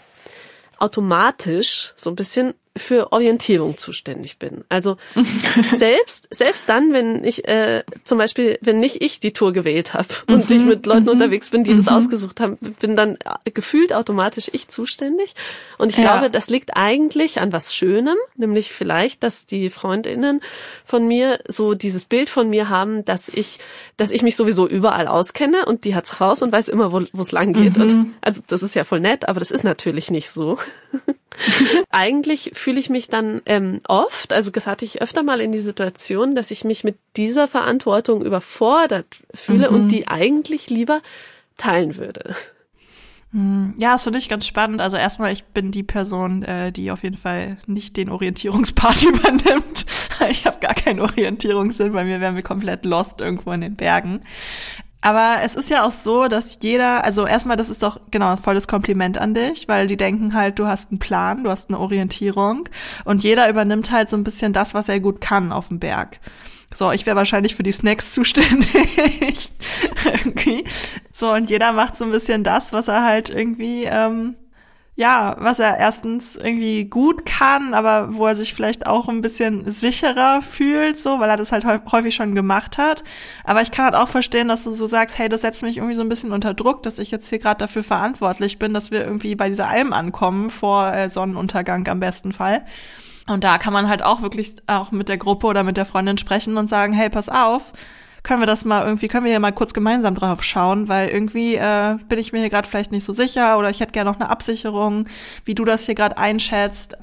automatisch 0.78 1.94
so 1.96 2.10
ein 2.10 2.16
bisschen 2.16 2.54
für 2.76 3.12
Orientierung 3.12 3.76
zuständig 3.76 4.38
bin. 4.38 4.64
Also 4.68 4.96
selbst 5.72 6.28
selbst 6.30 6.68
dann, 6.68 6.92
wenn 6.92 7.24
ich 7.24 7.46
äh, 7.48 7.82
zum 8.04 8.18
Beispiel, 8.18 8.58
wenn 8.60 8.78
nicht 8.80 9.02
ich 9.02 9.20
die 9.20 9.32
Tour 9.32 9.52
gewählt 9.52 9.94
habe 9.94 10.08
und 10.28 10.50
ich 10.50 10.62
mit 10.64 10.86
Leuten 10.86 11.08
unterwegs 11.08 11.50
bin, 11.50 11.64
die 11.64 11.74
das 11.74 11.88
ausgesucht 11.88 12.40
haben, 12.40 12.56
bin 12.80 12.96
dann 12.96 13.18
gefühlt 13.54 13.92
automatisch 13.92 14.50
ich 14.52 14.68
zuständig. 14.68 15.34
Und 15.78 15.90
ich 15.90 15.96
Ja. 15.96 16.02
glaube, 16.18 16.30
das 16.30 16.48
liegt 16.50 16.76
eigentlich 16.76 17.40
an 17.40 17.52
was 17.52 17.74
Schönem, 17.74 18.16
nämlich 18.36 18.72
vielleicht, 18.72 19.22
dass 19.22 19.46
die 19.46 19.70
Freundinnen 19.70 20.40
von 20.84 21.06
mir 21.06 21.40
so 21.48 21.74
dieses 21.74 22.04
Bild 22.04 22.28
von 22.30 22.48
mir 22.50 22.68
haben, 22.68 23.04
dass 23.04 23.28
ich, 23.28 23.58
dass 23.96 24.10
ich 24.10 24.22
mich 24.22 24.36
sowieso 24.36 24.66
überall 24.68 25.08
auskenne 25.08 25.64
und 25.66 25.84
die 25.84 25.94
hat's 25.94 26.20
raus 26.20 26.42
und 26.42 26.52
weiß 26.52 26.68
immer, 26.68 26.92
wo 26.92 27.02
wo 27.12 27.22
es 27.22 27.32
lang 27.32 27.52
geht. 27.52 27.76
Und 27.78 28.12
also 28.20 28.42
das 28.46 28.62
ist 28.62 28.74
ja 28.74 28.84
voll 28.84 29.00
nett, 29.00 29.28
aber 29.28 29.38
das 29.40 29.50
ist 29.50 29.64
natürlich 29.64 30.10
nicht 30.10 30.30
so. 30.30 30.58
Eigentlich 31.90 32.52
fühle 32.54 32.80
ich 32.80 32.90
mich 32.90 33.08
dann 33.08 33.42
ähm, 33.46 33.80
oft, 33.88 34.32
also 34.32 34.52
gerate 34.52 34.84
ich 34.84 35.02
öfter 35.02 35.22
mal 35.22 35.40
in 35.40 35.52
die 35.52 35.60
Situation, 35.60 36.34
dass 36.34 36.50
ich 36.50 36.64
mich 36.64 36.84
mit 36.84 36.96
dieser 37.16 37.48
Verantwortung 37.48 38.24
überfordert 38.24 39.06
fühle 39.34 39.70
und 39.70 39.88
die 39.88 40.08
eigentlich 40.08 40.70
lieber 40.70 41.02
teilen 41.56 41.96
würde. 41.96 42.34
Ja, 43.76 43.92
das 43.92 44.04
finde 44.04 44.18
ich 44.18 44.30
ganz 44.30 44.46
spannend. 44.46 44.80
Also 44.80 44.96
erstmal, 44.96 45.32
ich 45.32 45.44
bin 45.44 45.70
die 45.70 45.82
Person, 45.82 46.42
äh, 46.42 46.72
die 46.72 46.90
auf 46.90 47.02
jeden 47.02 47.18
Fall 47.18 47.58
nicht 47.66 47.96
den 47.96 48.08
Orientierungspart 48.08 49.02
übernimmt. 49.02 49.84
Ich 50.30 50.46
habe 50.46 50.58
gar 50.60 50.74
keinen 50.74 51.00
Orientierungssinn, 51.00 51.92
bei 51.92 52.04
mir 52.04 52.20
wären 52.20 52.34
wir 52.34 52.42
komplett 52.42 52.86
lost 52.86 53.20
irgendwo 53.20 53.52
in 53.52 53.60
den 53.60 53.76
Bergen. 53.76 54.22
Aber 55.00 55.36
es 55.42 55.54
ist 55.54 55.70
ja 55.70 55.84
auch 55.84 55.92
so, 55.92 56.26
dass 56.26 56.58
jeder, 56.62 57.04
also 57.04 57.26
erstmal, 57.26 57.56
das 57.56 57.70
ist 57.70 57.82
doch 57.82 58.00
genau 58.10 58.30
ein 58.30 58.38
volles 58.38 58.66
Kompliment 58.66 59.18
an 59.18 59.34
dich, 59.34 59.68
weil 59.68 59.86
die 59.86 59.96
denken 59.96 60.34
halt, 60.34 60.58
du 60.58 60.66
hast 60.66 60.90
einen 60.90 60.98
Plan, 60.98 61.44
du 61.44 61.50
hast 61.50 61.68
eine 61.68 61.78
Orientierung 61.78 62.68
und 63.04 63.22
jeder 63.22 63.48
übernimmt 63.48 63.90
halt 63.90 64.10
so 64.10 64.16
ein 64.16 64.24
bisschen 64.24 64.52
das, 64.52 64.74
was 64.74 64.88
er 64.88 64.98
gut 64.98 65.20
kann 65.20 65.52
auf 65.52 65.68
dem 65.68 65.78
Berg. 65.78 66.18
So, 66.74 66.90
ich 66.90 67.06
wäre 67.06 67.16
wahrscheinlich 67.16 67.54
für 67.54 67.62
die 67.62 67.72
Snacks 67.72 68.12
zuständig. 68.12 69.52
irgendwie. 70.04 70.64
So, 71.12 71.32
und 71.32 71.48
jeder 71.48 71.72
macht 71.72 71.96
so 71.96 72.04
ein 72.04 72.10
bisschen 72.10 72.42
das, 72.42 72.72
was 72.72 72.88
er 72.88 73.04
halt 73.04 73.30
irgendwie, 73.30 73.84
ähm, 73.84 74.34
ja, 74.98 75.36
was 75.38 75.58
er 75.58 75.76
erstens 75.76 76.36
irgendwie 76.36 76.86
gut 76.86 77.26
kann, 77.26 77.74
aber 77.74 78.16
wo 78.16 78.26
er 78.26 78.34
sich 78.34 78.54
vielleicht 78.54 78.86
auch 78.86 79.10
ein 79.10 79.20
bisschen 79.20 79.70
sicherer 79.70 80.40
fühlt, 80.40 80.98
so, 80.98 81.20
weil 81.20 81.28
er 81.28 81.36
das 81.36 81.52
halt 81.52 81.66
häu- 81.66 81.92
häufig 81.92 82.14
schon 82.14 82.34
gemacht 82.34 82.78
hat. 82.78 83.04
Aber 83.44 83.60
ich 83.60 83.70
kann 83.70 83.84
halt 83.84 83.94
auch 83.94 84.08
verstehen, 84.08 84.48
dass 84.48 84.64
du 84.64 84.70
so 84.70 84.86
sagst, 84.86 85.18
hey, 85.18 85.28
das 85.28 85.42
setzt 85.42 85.62
mich 85.62 85.76
irgendwie 85.76 85.94
so 85.94 86.00
ein 86.00 86.08
bisschen 86.08 86.32
unter 86.32 86.54
Druck, 86.54 86.82
dass 86.82 86.98
ich 86.98 87.10
jetzt 87.10 87.28
hier 87.28 87.38
gerade 87.38 87.58
dafür 87.58 87.84
verantwortlich 87.84 88.58
bin, 88.58 88.72
dass 88.72 88.90
wir 88.90 89.04
irgendwie 89.04 89.34
bei 89.34 89.50
dieser 89.50 89.68
Alm 89.68 89.92
ankommen, 89.92 90.48
vor 90.48 90.90
äh, 90.90 91.10
Sonnenuntergang 91.10 91.86
am 91.88 92.00
besten 92.00 92.32
Fall. 92.32 92.64
Und 93.28 93.44
da 93.44 93.58
kann 93.58 93.74
man 93.74 93.90
halt 93.90 94.02
auch 94.02 94.22
wirklich 94.22 94.54
auch 94.66 94.92
mit 94.92 95.10
der 95.10 95.18
Gruppe 95.18 95.46
oder 95.46 95.62
mit 95.62 95.76
der 95.76 95.84
Freundin 95.84 96.16
sprechen 96.16 96.56
und 96.56 96.68
sagen, 96.68 96.94
hey, 96.94 97.10
pass 97.10 97.28
auf, 97.28 97.72
können 98.26 98.42
wir 98.42 98.46
das 98.46 98.64
mal 98.64 98.84
irgendwie, 98.84 99.06
können 99.06 99.24
wir 99.24 99.30
hier 99.30 99.38
mal 99.38 99.52
kurz 99.52 99.72
gemeinsam 99.72 100.16
drauf 100.16 100.42
schauen, 100.42 100.88
weil 100.88 101.08
irgendwie 101.10 101.54
äh, 101.54 101.96
bin 102.08 102.18
ich 102.18 102.32
mir 102.32 102.40
hier 102.40 102.50
gerade 102.50 102.68
vielleicht 102.68 102.90
nicht 102.90 103.04
so 103.04 103.12
sicher 103.12 103.56
oder 103.56 103.70
ich 103.70 103.78
hätte 103.78 103.92
gerne 103.92 104.10
noch 104.10 104.18
eine 104.18 104.30
Absicherung, 104.30 105.06
wie 105.44 105.54
du 105.54 105.64
das 105.64 105.86
hier 105.86 105.94
gerade 105.94 106.18
einschätzt. 106.18 106.96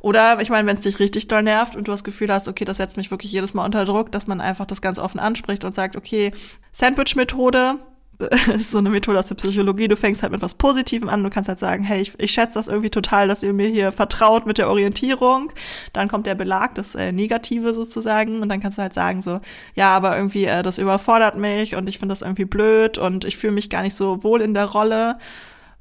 Oder 0.00 0.40
ich 0.40 0.50
meine, 0.50 0.66
wenn 0.66 0.76
es 0.76 0.82
dich 0.82 0.98
richtig 0.98 1.28
doll 1.28 1.44
nervt 1.44 1.76
und 1.76 1.86
du 1.86 1.92
das 1.92 2.02
Gefühl 2.02 2.32
hast, 2.32 2.48
okay, 2.48 2.64
das 2.64 2.78
setzt 2.78 2.96
mich 2.96 3.12
wirklich 3.12 3.30
jedes 3.30 3.54
Mal 3.54 3.64
unter 3.64 3.84
Druck, 3.84 4.10
dass 4.10 4.26
man 4.26 4.40
einfach 4.40 4.66
das 4.66 4.82
ganz 4.82 4.98
offen 4.98 5.20
anspricht 5.20 5.64
und 5.64 5.76
sagt, 5.76 5.94
okay, 5.94 6.32
Sandwich-Methode, 6.72 7.76
ist 8.18 8.70
so 8.70 8.78
eine 8.78 8.90
Methode 8.90 9.18
aus 9.18 9.28
der 9.28 9.34
Psychologie. 9.34 9.88
Du 9.88 9.96
fängst 9.96 10.22
halt 10.22 10.32
mit 10.32 10.42
was 10.42 10.54
Positivem 10.54 11.08
an. 11.08 11.22
Du 11.22 11.30
kannst 11.30 11.48
halt 11.48 11.58
sagen, 11.58 11.84
hey, 11.84 12.00
ich, 12.00 12.18
ich 12.18 12.32
schätze 12.32 12.54
das 12.54 12.68
irgendwie 12.68 12.90
total, 12.90 13.28
dass 13.28 13.42
ihr 13.42 13.52
mir 13.52 13.68
hier 13.68 13.92
vertraut 13.92 14.46
mit 14.46 14.58
der 14.58 14.68
Orientierung. 14.68 15.52
Dann 15.92 16.08
kommt 16.08 16.26
der 16.26 16.34
Belag, 16.34 16.74
das 16.74 16.94
äh, 16.94 17.12
Negative 17.12 17.74
sozusagen. 17.74 18.40
Und 18.40 18.48
dann 18.48 18.60
kannst 18.60 18.78
du 18.78 18.82
halt 18.82 18.94
sagen 18.94 19.22
so, 19.22 19.40
ja, 19.74 19.94
aber 19.94 20.16
irgendwie, 20.16 20.44
äh, 20.44 20.62
das 20.62 20.78
überfordert 20.78 21.36
mich 21.36 21.74
und 21.74 21.88
ich 21.88 21.98
finde 21.98 22.12
das 22.12 22.22
irgendwie 22.22 22.44
blöd 22.44 22.98
und 22.98 23.24
ich 23.24 23.36
fühle 23.36 23.52
mich 23.52 23.70
gar 23.70 23.82
nicht 23.82 23.94
so 23.94 24.22
wohl 24.22 24.40
in 24.40 24.54
der 24.54 24.66
Rolle. 24.66 25.18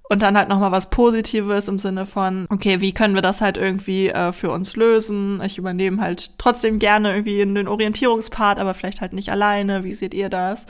Und 0.10 0.22
dann 0.22 0.38
halt 0.38 0.50
nochmal 0.50 0.72
was 0.72 0.90
Positives 0.90 1.70
im 1.70 1.80
Sinne 1.80 2.06
von, 2.06 2.46
okay, 2.50 2.82
wie 2.82 2.94
können 2.94 3.16
wir 3.16 3.22
das 3.22 3.40
halt 3.40 3.58
irgendwie 3.58 4.10
äh, 4.10 4.34
für 4.34 4.52
uns 4.52 4.75
lösen? 4.75 5.42
Ich 5.46 5.58
übernehme 5.58 6.02
halt 6.02 6.38
trotzdem 6.38 6.78
gerne 6.78 7.13
irgendwie 7.13 7.40
in 7.40 7.56
den 7.56 7.70
Orientierungspart, 7.70 8.60
aber 8.60 8.74
vielleicht 8.74 9.00
halt 9.00 9.13
nicht 9.13 9.32
alleine. 9.32 9.84
Wie 9.86 9.94
seht 9.94 10.13
ihr 10.13 10.30
das? 10.30 10.66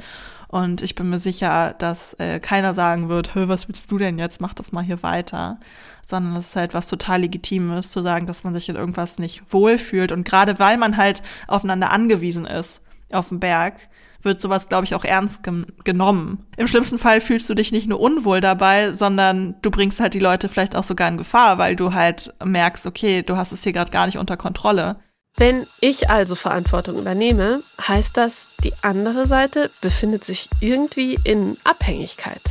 Und 0.54 0.84
ich 0.84 0.94
bin 0.94 1.10
mir 1.10 1.18
sicher, 1.18 1.74
dass 1.80 2.14
äh, 2.20 2.40
keiner 2.40 2.76
sagen 2.76 3.10
wird, 3.10 3.34
Hö, 3.34 3.48
was 3.48 3.68
willst 3.68 3.92
du 3.92 3.98
denn 3.98 4.20
jetzt? 4.20 4.40
Mach 4.40 4.54
das 4.54 4.72
mal 4.72 4.84
hier 4.84 5.02
weiter. 5.02 5.60
Sondern 6.04 6.36
es 6.36 6.50
ist 6.50 6.56
halt 6.56 6.76
was 6.76 6.88
total 6.88 7.22
Legitimes, 7.22 7.90
zu 7.90 8.04
sagen, 8.04 8.28
dass 8.28 8.44
man 8.44 8.54
sich 8.54 8.70
in 8.70 8.76
irgendwas 8.76 9.18
nicht 9.18 9.42
wohlfühlt. 9.50 10.12
Und 10.12 10.26
gerade 10.26 10.60
weil 10.60 10.78
man 10.78 10.96
halt 10.96 11.24
aufeinander 11.48 11.90
angewiesen 11.90 12.46
ist 12.46 12.84
auf 13.12 13.30
dem 13.30 13.40
Berg, 13.40 13.90
wird 14.22 14.40
sowas, 14.42 14.70
glaube 14.70 14.86
ich, 14.86 14.94
auch 14.94 15.04
ernst 15.04 15.42
gem- 15.42 15.66
genommen. 15.86 16.46
Im 16.56 16.68
schlimmsten 16.68 17.00
Fall 17.00 17.20
fühlst 17.20 17.50
du 17.50 17.56
dich 17.56 17.72
nicht 17.72 17.88
nur 17.88 18.00
unwohl 18.00 18.40
dabei, 18.40 18.94
sondern 18.94 19.56
du 19.64 19.72
bringst 19.72 20.00
halt 20.00 20.14
die 20.14 20.20
Leute 20.20 20.50
vielleicht 20.50 20.76
auch 20.76 20.84
sogar 20.84 21.10
in 21.10 21.18
Gefahr, 21.18 21.58
weil 21.58 21.76
du 21.76 21.94
halt 21.96 22.32
merkst, 22.46 22.86
okay, 22.86 23.24
du 23.24 23.38
hast 23.38 23.54
es 23.54 23.64
hier 23.64 23.74
gerade 23.74 23.90
gar 23.90 24.06
nicht 24.06 24.20
unter 24.20 24.38
Kontrolle. 24.38 24.98
Wenn 25.36 25.66
ich 25.80 26.10
also 26.10 26.36
Verantwortung 26.36 27.00
übernehme, 27.00 27.64
heißt 27.82 28.16
das, 28.18 28.50
die 28.64 28.74
andere 28.82 29.26
Seite 29.26 29.72
befindet 29.82 30.24
sich 30.24 30.48
irgendwie 30.60 31.20
in 31.24 31.58
Abhängigkeit. 31.64 32.42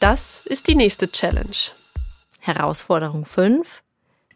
Das 0.00 0.42
ist 0.44 0.66
die 0.66 0.74
nächste 0.74 1.10
Challenge. 1.10 1.56
Herausforderung 2.40 3.24
5. 3.24 3.82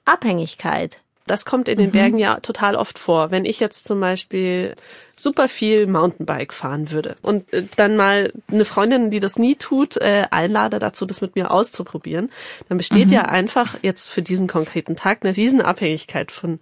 Abhängigkeit. 0.05 1.00
Das 1.26 1.44
kommt 1.44 1.68
in 1.68 1.79
den 1.79 1.92
Bergen 1.92 2.18
ja 2.18 2.40
total 2.40 2.74
oft 2.74 2.98
vor. 2.98 3.31
Wenn 3.31 3.44
ich 3.44 3.61
jetzt 3.61 3.87
zum 3.87 4.00
Beispiel 4.00 4.74
super 5.16 5.48
viel 5.48 5.87
Mountainbike 5.87 6.53
fahren 6.53 6.90
würde 6.90 7.16
und 7.22 7.53
äh, 7.53 7.64
dann 7.76 7.96
mal 7.96 8.33
eine 8.50 8.64
Freundin, 8.64 9.11
die 9.11 9.20
das 9.20 9.38
nie 9.38 9.55
tut, 9.55 9.96
äh, 9.96 10.26
einlade 10.31 10.79
dazu, 10.79 11.07
das 11.07 11.20
mit 11.20 11.37
mir 11.37 11.53
auszuprobieren, 11.53 12.33
dann 12.68 12.79
besteht 12.79 13.11
ja 13.12 13.26
einfach 13.26 13.76
jetzt 13.83 14.09
für 14.09 14.22
diesen 14.22 14.48
konkreten 14.48 14.96
Tag 14.96 15.18
eine 15.22 15.37
Riesenabhängigkeit 15.37 16.33
von, 16.33 16.59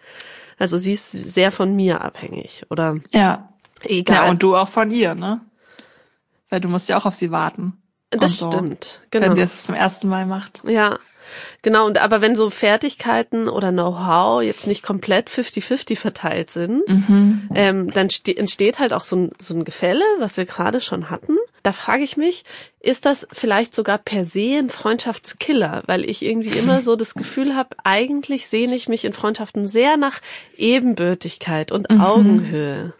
also 0.59 0.77
sie 0.77 0.93
ist 0.93 1.11
sehr 1.13 1.51
von 1.53 1.75
mir 1.75 2.01
abhängig 2.03 2.65
oder 2.71 2.97
Ja. 3.13 3.49
egal. 3.85 4.25
Ja, 4.25 4.31
und 4.31 4.43
du 4.43 4.57
auch 4.57 4.69
von 4.69 4.91
ihr, 4.91 5.15
ne? 5.15 5.41
Weil 6.51 6.61
du 6.61 6.69
musst 6.69 6.89
ja 6.89 6.97
auch 6.99 7.07
auf 7.07 7.15
sie 7.15 7.31
warten. 7.31 7.75
das 8.11 8.39
so, 8.39 8.51
stimmt, 8.51 9.03
genau. 9.11 9.27
Wenn 9.27 9.35
sie 9.35 9.43
es 9.43 9.65
zum 9.65 9.75
ersten 9.75 10.09
Mal 10.09 10.25
macht. 10.25 10.63
Ja, 10.67 10.99
genau. 11.61 11.85
Und 11.87 11.99
aber 11.99 12.23
wenn 12.23 12.37
so 12.37 12.49
Fertigkeiten 12.49 13.51
oder 13.51 13.71
Know-how 13.71 14.43
jetzt 14.43 14.67
nicht 14.67 14.83
komplett 14.83 15.29
50-50 15.29 15.97
verteilt 15.99 16.51
sind, 16.51 16.83
ähm, 17.55 17.91
dann 17.93 18.09
ste 18.09 18.35
entsteht 18.35 18.79
halt 18.79 18.95
auch 18.95 19.03
so 19.03 19.17
ein, 19.17 19.31
so 19.39 19.55
ein 19.55 19.65
Gefälle, 19.65 20.05
was 20.21 20.39
wir 20.39 20.47
gerade 20.47 20.81
schon 20.81 21.11
hatten. 21.11 21.37
Da 21.69 21.73
frage 21.73 22.03
ich 22.03 22.17
mich, 22.17 22.45
ist 22.81 23.05
das 23.05 23.29
vielleicht 23.31 23.75
sogar 23.75 23.99
per 23.99 24.25
se 24.25 24.57
ein 24.59 24.71
Freundschaftskiller? 24.71 25.83
Weil 25.85 26.09
ich 26.09 26.25
irgendwie 26.25 26.57
immer 26.57 26.81
so 26.81 26.97
das 26.97 27.13
Gefühl 27.13 27.55
habe, 27.55 27.77
eigentlich 27.85 28.49
sehne 28.49 28.75
ich 28.75 28.89
mich 28.89 29.05
in 29.05 29.13
Freundschaften 29.13 29.67
sehr 29.67 29.99
nach 29.99 30.23
Ebenbürtigkeit 30.57 31.71
und 31.71 31.91
Augenhöhe. 31.91 32.95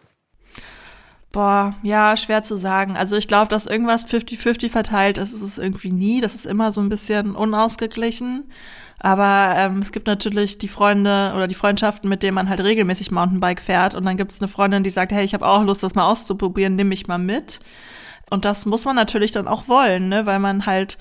Boah, 1.33 1.77
ja, 1.83 2.15
schwer 2.19 2.43
zu 2.43 2.59
sagen. 2.59 2.99
Also 2.99 3.17
ich 3.17 3.27
glaube, 3.27 3.49
dass 3.49 3.65
irgendwas 3.65 4.07
50-50 4.07 4.69
verteilt 4.69 5.17
ist, 5.17 5.33
ist 5.33 5.41
es 5.41 5.57
irgendwie 5.57 5.91
nie. 5.91 6.21
Das 6.21 6.35
ist 6.35 6.45
immer 6.45 6.71
so 6.71 6.83
ein 6.83 6.91
bisschen 6.91 7.35
unausgeglichen. 7.35 8.53
Aber 8.99 9.55
ähm, 9.57 9.79
es 9.79 9.93
gibt 9.93 10.07
natürlich 10.07 10.59
die 10.59 10.69
Freunde 10.69 11.33
oder 11.35 11.49
die 11.49 11.55
Freundschaften, 11.55 12.11
mit 12.11 12.23
denen 12.23 12.35
man 12.35 12.51
halt 12.51 12.61
regelmäßig 12.61 13.13
Mountainbike 13.13 13.63
fährt. 13.63 13.95
Und 13.95 14.05
dann 14.05 14.19
gibt 14.19 14.33
es 14.33 14.43
eine 14.43 14.49
Freundin, 14.49 14.83
die 14.83 14.91
sagt, 14.91 15.13
hey, 15.13 15.25
ich 15.25 15.33
habe 15.33 15.47
auch 15.47 15.65
Lust, 15.65 15.83
das 15.83 15.95
mal 15.95 16.05
auszuprobieren, 16.05 16.77
nimm 16.77 16.89
mich 16.89 17.07
mal 17.07 17.17
mit. 17.17 17.61
Und 18.31 18.45
das 18.45 18.67
muss 18.67 18.85
man 18.85 18.97
natürlich 18.97 19.31
dann 19.31 19.49
auch 19.49 19.69
wollen, 19.69 20.09
ne? 20.09 20.27
weil 20.27 20.39
man 20.39 20.67
halt 20.67 20.99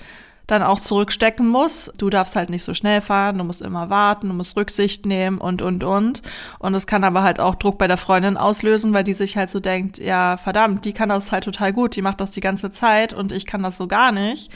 dann 0.48 0.62
auch 0.62 0.80
zurückstecken 0.80 1.46
muss. 1.46 1.92
Du 1.98 2.10
darfst 2.10 2.34
halt 2.34 2.50
nicht 2.50 2.64
so 2.64 2.74
schnell 2.74 3.02
fahren, 3.02 3.38
du 3.38 3.44
musst 3.44 3.60
immer 3.60 3.90
warten, 3.90 4.28
du 4.28 4.34
musst 4.34 4.56
Rücksicht 4.56 5.06
nehmen 5.06 5.38
und, 5.38 5.62
und, 5.62 5.84
und. 5.84 6.22
Und 6.58 6.74
es 6.74 6.86
kann 6.86 7.04
aber 7.04 7.22
halt 7.22 7.38
auch 7.38 7.54
Druck 7.54 7.78
bei 7.78 7.86
der 7.86 7.98
Freundin 7.98 8.36
auslösen, 8.36 8.94
weil 8.94 9.04
die 9.04 9.14
sich 9.14 9.36
halt 9.36 9.50
so 9.50 9.60
denkt, 9.60 9.98
ja, 9.98 10.38
verdammt, 10.38 10.84
die 10.86 10.94
kann 10.94 11.10
das 11.10 11.30
halt 11.32 11.44
total 11.44 11.72
gut, 11.72 11.94
die 11.96 12.02
macht 12.02 12.20
das 12.20 12.30
die 12.30 12.40
ganze 12.40 12.70
Zeit 12.70 13.12
und 13.12 13.30
ich 13.30 13.46
kann 13.46 13.62
das 13.62 13.76
so 13.76 13.86
gar 13.86 14.10
nicht. 14.10 14.50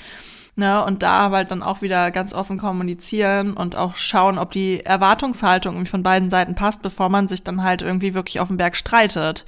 Ne, 0.55 0.85
und 0.85 1.03
da 1.03 1.31
halt 1.31 1.51
dann 1.51 1.63
auch 1.63 1.81
wieder 1.81 2.11
ganz 2.11 2.35
offen 2.35 2.59
kommunizieren 2.59 3.55
und 3.55 3.75
auch 3.75 3.97
schauen, 3.97 4.37
ob 4.37 4.51
die 4.51 4.85
Erwartungshaltung 4.85 5.77
irgendwie 5.77 5.91
von 5.91 6.03
beiden 6.03 6.29
Seiten 6.29 6.55
passt, 6.55 6.83
bevor 6.83 7.09
man 7.09 7.27
sich 7.27 7.43
dann 7.43 7.63
halt 7.63 7.81
irgendwie 7.81 8.13
wirklich 8.13 8.39
auf 8.39 8.49
dem 8.49 8.59
Berg 8.59 8.77
streitet. 8.77 9.47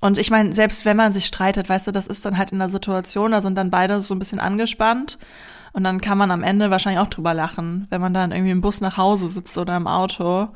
Und 0.00 0.18
ich 0.18 0.30
meine, 0.30 0.52
selbst 0.52 0.84
wenn 0.84 0.96
man 0.96 1.12
sich 1.12 1.26
streitet, 1.26 1.68
weißt 1.68 1.88
du, 1.88 1.90
das 1.90 2.06
ist 2.06 2.24
dann 2.24 2.38
halt 2.38 2.52
in 2.52 2.58
der 2.58 2.68
Situation, 2.68 3.32
da 3.32 3.40
sind 3.40 3.56
dann 3.56 3.70
beide 3.70 4.00
so 4.00 4.14
ein 4.14 4.18
bisschen 4.18 4.40
angespannt. 4.40 5.18
Und 5.72 5.84
dann 5.84 6.00
kann 6.00 6.18
man 6.18 6.30
am 6.30 6.42
Ende 6.42 6.70
wahrscheinlich 6.70 7.00
auch 7.00 7.08
drüber 7.08 7.34
lachen, 7.34 7.86
wenn 7.90 8.00
man 8.00 8.14
dann 8.14 8.32
irgendwie 8.32 8.52
im 8.52 8.60
Bus 8.60 8.80
nach 8.80 8.96
Hause 8.96 9.28
sitzt 9.28 9.58
oder 9.58 9.76
im 9.76 9.86
Auto. 9.86 10.48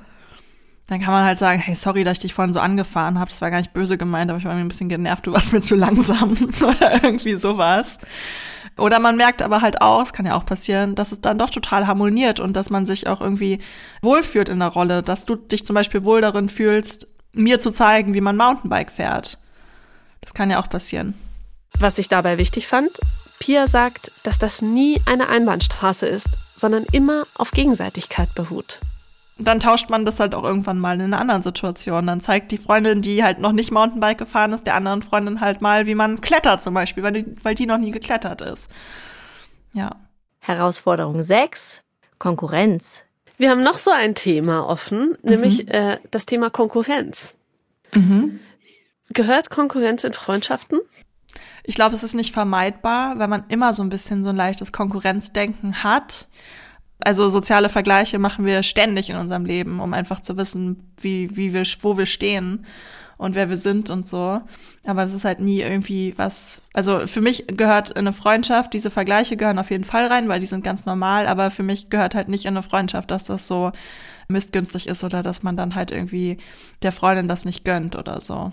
Dann 0.87 1.01
kann 1.01 1.13
man 1.13 1.25
halt 1.25 1.39
sagen, 1.39 1.61
hey, 1.61 1.75
sorry, 1.75 2.05
dass 2.05 2.15
ich 2.15 2.23
dich 2.23 2.35
vorhin 2.35 2.55
so 2.55 2.61
angefahren 2.61 3.19
habe. 3.19 3.31
Das 3.31 3.41
war 3.41 3.51
gar 3.51 3.59
nicht 3.59 3.73
böse 3.73 3.99
gemeint, 3.99 4.31
aber 4.31 4.39
ich 4.39 4.45
war 4.45 4.55
mir 4.55 4.61
ein 4.61 4.69
bisschen 4.69 4.89
genervt, 4.89 5.27
du 5.27 5.33
warst 5.33 5.53
mir 5.53 5.61
zu 5.61 5.77
langsam 5.77 6.33
oder 6.63 7.05
irgendwie 7.05 7.37
sowas. 7.37 7.99
Oder 8.79 9.01
man 9.01 9.17
merkt 9.17 9.43
aber 9.43 9.61
halt 9.61 9.83
auch, 9.83 10.03
es 10.03 10.13
kann 10.13 10.25
ja 10.25 10.35
auch 10.37 10.47
passieren, 10.47 10.95
dass 10.95 11.13
es 11.13 11.21
dann 11.21 11.39
doch 11.39 11.51
total 11.51 11.87
harmoniert 11.87 12.41
und 12.41 12.55
dass 12.55 12.71
man 12.71 12.87
sich 12.87 13.07
auch 13.07 13.21
irgendwie 13.21 13.59
wohlfühlt 14.01 14.49
in 14.49 14.61
der 14.61 14.69
Rolle, 14.69 15.03
dass 15.03 15.27
du 15.27 15.37
dich 15.37 15.67
zum 15.67 15.75
Beispiel 15.75 16.05
wohl 16.05 16.23
darin 16.23 16.49
fühlst, 16.49 17.09
mir 17.33 17.61
zu 17.61 17.71
zeigen, 17.71 18.14
wie 18.14 18.21
man 18.21 18.37
Mountainbike 18.37 18.90
fährt. 18.90 19.38
Das 20.21 20.35
kann 20.35 20.51
ja 20.51 20.61
auch 20.61 20.68
passieren. 20.68 21.14
Was 21.79 21.99
ich 21.99 22.09
dabei 22.09 22.38
wichtig 22.38 22.66
fand, 22.66 23.01
Pia 23.38 23.66
sagt, 23.66 24.12
dass 24.23 24.38
das 24.38 24.62
nie 24.62 25.01
eine 25.07 25.29
Einbahnstraße 25.29 26.07
ist, 26.07 26.29
sondern 26.55 26.85
immer 26.92 27.25
auf 27.35 27.51
Gegenseitigkeit 27.51 28.35
beruht. 28.35 28.81
Dann 29.38 29.61
tauscht 29.61 29.90
man 29.90 30.05
das 30.05 30.21
halt 30.21 30.35
auch 30.35 30.45
irgendwann 30.45 30.79
mal 30.79 30.95
in 30.95 31.03
einer 31.03 31.18
anderen 31.18 31.42
Situation. 31.42 32.07
Dann 32.07 32.21
zeigt 32.21 32.53
die 32.53 32.59
Freundin, 32.59 33.03
die 33.03 33.25
halt 33.25 33.38
noch 33.40 33.53
nicht 33.53 33.73
Mountainbike 33.73 34.18
gefahren 34.18 34.53
ist, 34.53 34.66
der 34.66 34.75
anderen 34.75 35.03
Freundin 35.03 35.40
halt 35.40 35.61
mal, 35.61 35.87
wie 35.87 35.95
man 35.95 36.21
klettert 36.21 36.62
zum 36.62 36.75
Beispiel, 36.75 37.03
weil 37.03 37.12
die, 37.12 37.37
weil 37.42 37.55
die 37.55 37.66
noch 37.66 37.79
nie 37.79 37.90
geklettert 37.90 38.42
ist. 38.42 38.68
Ja. 39.73 39.97
Herausforderung 40.38 41.23
6. 41.23 41.83
Konkurrenz. 42.18 43.05
Wir 43.43 43.51
haben 43.51 43.65
noch 43.65 43.77
so 43.77 43.91
ein 43.91 44.15
Thema 44.15 44.69
offen, 44.69 45.19
nämlich 45.25 45.67
äh, 45.67 45.99
das 46.13 46.27
Thema 46.27 46.49
Konkurrenz. 46.49 47.35
Mhm. 47.93 48.39
Gehört 49.09 49.51
Konkurrenz 49.51 50.05
in 50.05 50.13
Freundschaften? 50.13 50.79
Ich 51.65 51.75
glaube, 51.75 51.97
es 51.97 52.05
ist 52.05 52.15
nicht 52.15 52.33
vermeidbar, 52.33 53.19
weil 53.19 53.27
man 53.27 53.43
immer 53.49 53.75
so 53.75 53.83
ein 53.83 53.89
bisschen 53.89 54.23
so 54.23 54.31
ein 54.31 54.37
leichtes 54.37 54.71
Konkurrenzdenken 54.71 55.83
hat. 55.83 56.29
Also 57.01 57.29
soziale 57.29 57.69
Vergleiche 57.69 58.21
machen 58.21 58.47
wir 58.47 58.63
ständig 58.63 59.11
in 59.11 59.17
unserem 59.17 59.45
Leben, 59.45 59.81
um 59.81 59.93
einfach 59.93 60.21
zu 60.21 60.37
wissen, 60.37 60.95
wie, 61.01 61.37
wie 61.37 61.53
wir, 61.53 61.65
wo 61.81 61.99
wir 61.99 62.07
stehen 62.07 62.65
und 63.23 63.35
wer 63.35 63.49
wir 63.49 63.57
sind 63.57 63.89
und 63.91 64.07
so. 64.07 64.41
Aber 64.85 65.03
es 65.03 65.15
ist 65.15 65.25
halt 65.25 65.41
nie 65.41 65.61
irgendwie 65.61 66.15
was, 66.17 66.61
also 66.75 67.07
für 67.07 67.21
mich 67.21 67.47
gehört 67.47 67.91
in 67.91 67.99
eine 67.99 68.13
Freundschaft, 68.13 68.75
diese 68.75 68.91
Vergleiche 68.91 69.37
gehören 69.37 69.59
auf 69.59 69.71
jeden 69.71 69.85
Fall 69.85 70.07
rein, 70.07 70.29
weil 70.29 70.41
die 70.41 70.47
sind 70.47 70.65
ganz 70.65 70.85
normal, 70.87 71.27
aber 71.27 71.51
für 71.51 71.63
mich 71.63 71.89
gehört 71.89 72.15
halt 72.15 72.29
nicht 72.29 72.45
in 72.45 72.55
eine 72.57 72.63
Freundschaft, 72.63 73.11
dass 73.11 73.25
das 73.25 73.47
so 73.49 73.73
missgünstig 74.29 74.89
ist 74.89 75.05
oder 75.05 75.23
dass 75.23 75.43
man 75.43 75.57
dann 75.57 75.75
halt 75.75 75.91
irgendwie 75.91 76.39
der 76.83 76.93
Freundin 76.93 77.29
das 77.29 77.45
nicht 77.45 77.65
gönnt 77.65 77.97
oder 77.97 78.21
so. 78.21 78.53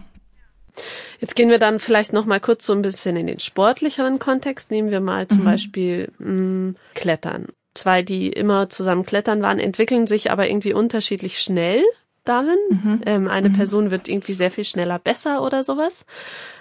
Jetzt 1.20 1.36
gehen 1.36 1.50
wir 1.50 1.60
dann 1.60 1.80
vielleicht 1.80 2.14
noch 2.14 2.26
mal 2.26 2.40
kurz 2.40 2.66
so 2.66 2.74
ein 2.74 2.82
bisschen 2.82 3.18
in 3.18 3.28
den 3.28 3.40
sportlicheren 3.40 4.20
Kontext. 4.20 4.72
Nehmen 4.72 4.92
wir 4.92 5.02
mal 5.02 5.28
zum 5.28 5.40
Mhm. 5.42 5.46
Beispiel 5.46 6.12
mh, 6.20 6.74
Klettern. 6.96 7.48
Zwei, 7.74 8.02
die 8.02 8.30
immer 8.30 8.70
zusammen 8.70 9.06
klettern 9.06 9.42
waren, 9.42 9.60
entwickeln 9.60 10.08
sich 10.08 10.32
aber 10.32 10.48
irgendwie 10.50 10.74
unterschiedlich 10.74 11.40
schnell 11.40 11.84
darin. 12.24 12.58
Mhm. 12.70 13.02
Ähm, 13.06 13.28
eine 13.28 13.50
Person 13.50 13.92
wird 13.92 14.08
irgendwie 14.08 14.34
sehr 14.34 14.52
viel 14.52 14.64
schneller 14.64 15.00
besser 15.00 15.44
oder 15.44 15.64
sowas. 15.64 16.06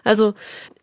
Also 0.05 0.35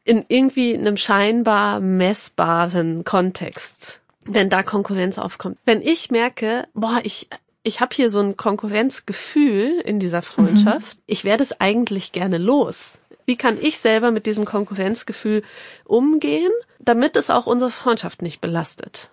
in 0.03 0.25
irgendwie 0.27 0.75
einem 0.75 0.97
scheinbar 0.97 1.79
messbaren 1.79 3.03
Kontext, 3.03 4.01
wenn 4.25 4.49
da 4.49 4.63
Konkurrenz 4.63 5.17
aufkommt. 5.17 5.57
Wenn 5.65 5.81
ich 5.81 6.11
merke, 6.11 6.67
boah, 6.73 6.99
ich 7.03 7.27
ich 7.65 7.81
habe 7.81 7.95
hier 7.95 8.11
so 8.11 8.19
ein 8.19 8.37
Konkurrenzgefühl 8.37 9.81
in 9.83 9.99
dieser 9.99 10.21
Freundschaft. 10.21 10.99
Ich 11.07 11.23
werde 11.23 11.41
es 11.41 11.59
eigentlich 11.59 12.11
gerne 12.11 12.37
los. 12.37 12.99
Wie 13.25 13.37
kann 13.37 13.57
ich 13.59 13.79
selber 13.79 14.11
mit 14.11 14.27
diesem 14.27 14.45
Konkurrenzgefühl 14.45 15.41
umgehen, 15.83 16.51
damit 16.77 17.15
es 17.15 17.31
auch 17.31 17.47
unsere 17.47 17.71
Freundschaft 17.71 18.21
nicht 18.21 18.39
belastet? 18.39 19.09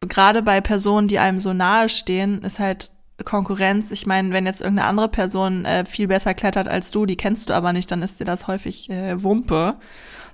Gerade 0.00 0.42
bei 0.42 0.60
Personen, 0.60 1.06
die 1.06 1.20
einem 1.20 1.38
so 1.38 1.52
nahe 1.52 1.88
stehen, 1.88 2.42
ist 2.42 2.58
halt 2.58 2.90
Konkurrenz. 3.24 3.90
Ich 3.90 4.06
meine, 4.06 4.32
wenn 4.32 4.46
jetzt 4.46 4.60
irgendeine 4.60 4.88
andere 4.88 5.08
Person 5.08 5.64
äh, 5.64 5.84
viel 5.84 6.08
besser 6.08 6.34
klettert 6.34 6.68
als 6.68 6.90
du, 6.90 7.06
die 7.06 7.16
kennst 7.16 7.50
du 7.50 7.54
aber 7.54 7.72
nicht, 7.72 7.90
dann 7.90 8.02
ist 8.02 8.20
dir 8.20 8.24
das 8.24 8.46
häufig 8.46 8.90
äh, 8.90 9.22
Wumpe. 9.22 9.76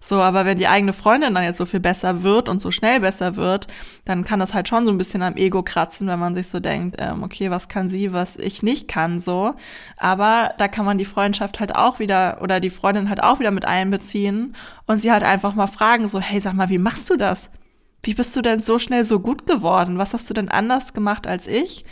So, 0.00 0.20
aber 0.20 0.44
wenn 0.44 0.58
die 0.58 0.68
eigene 0.68 0.92
Freundin 0.92 1.34
dann 1.34 1.44
jetzt 1.44 1.58
so 1.58 1.66
viel 1.66 1.80
besser 1.80 2.22
wird 2.22 2.48
und 2.48 2.62
so 2.62 2.70
schnell 2.70 3.00
besser 3.00 3.36
wird, 3.36 3.66
dann 4.04 4.24
kann 4.24 4.38
das 4.38 4.54
halt 4.54 4.68
schon 4.68 4.84
so 4.84 4.92
ein 4.92 4.98
bisschen 4.98 5.22
am 5.22 5.36
Ego 5.36 5.62
kratzen, 5.62 6.06
wenn 6.06 6.18
man 6.18 6.34
sich 6.34 6.48
so 6.48 6.60
denkt, 6.60 6.96
ähm, 6.98 7.22
okay, 7.22 7.50
was 7.50 7.68
kann 7.68 7.90
sie, 7.90 8.12
was 8.12 8.36
ich 8.36 8.62
nicht 8.62 8.88
kann, 8.88 9.20
so. 9.20 9.54
Aber 9.96 10.54
da 10.58 10.68
kann 10.68 10.84
man 10.84 10.98
die 10.98 11.04
Freundschaft 11.04 11.60
halt 11.60 11.74
auch 11.74 11.98
wieder 11.98 12.38
oder 12.40 12.60
die 12.60 12.70
Freundin 12.70 13.08
halt 13.08 13.22
auch 13.22 13.40
wieder 13.40 13.50
mit 13.50 13.66
einbeziehen 13.66 14.54
und 14.86 15.00
sie 15.02 15.10
halt 15.10 15.24
einfach 15.24 15.54
mal 15.54 15.66
fragen, 15.66 16.08
so, 16.08 16.20
hey, 16.20 16.40
sag 16.40 16.54
mal, 16.54 16.68
wie 16.68 16.78
machst 16.78 17.10
du 17.10 17.16
das? 17.16 17.50
Wie 18.02 18.14
bist 18.14 18.36
du 18.36 18.42
denn 18.42 18.62
so 18.62 18.78
schnell 18.78 19.04
so 19.04 19.18
gut 19.18 19.46
geworden? 19.46 19.98
Was 19.98 20.14
hast 20.14 20.30
du 20.30 20.34
denn 20.34 20.48
anders 20.48 20.94
gemacht 20.94 21.26
als 21.26 21.48
ich? 21.48 21.84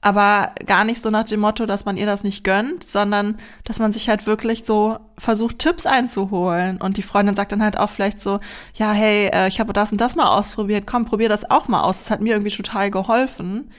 Aber 0.00 0.52
gar 0.64 0.84
nicht 0.84 1.02
so 1.02 1.10
nach 1.10 1.24
dem 1.24 1.40
Motto, 1.40 1.66
dass 1.66 1.84
man 1.84 1.96
ihr 1.96 2.06
das 2.06 2.22
nicht 2.22 2.44
gönnt, 2.44 2.84
sondern 2.84 3.38
dass 3.64 3.80
man 3.80 3.90
sich 3.90 4.08
halt 4.08 4.26
wirklich 4.26 4.64
so 4.64 4.98
versucht, 5.16 5.58
Tipps 5.58 5.86
einzuholen. 5.86 6.80
Und 6.80 6.96
die 6.98 7.02
Freundin 7.02 7.34
sagt 7.34 7.50
dann 7.50 7.62
halt 7.62 7.76
auch 7.78 7.90
vielleicht 7.90 8.20
so, 8.20 8.38
ja, 8.74 8.92
hey, 8.92 9.28
äh, 9.32 9.48
ich 9.48 9.58
habe 9.58 9.72
das 9.72 9.90
und 9.90 10.00
das 10.00 10.14
mal 10.14 10.28
ausprobiert, 10.28 10.86
komm, 10.86 11.04
probier 11.04 11.28
das 11.28 11.50
auch 11.50 11.66
mal 11.66 11.82
aus. 11.82 11.98
Das 11.98 12.10
hat 12.12 12.20
mir 12.20 12.34
irgendwie 12.34 12.56
total 12.56 12.92
geholfen. 12.92 13.72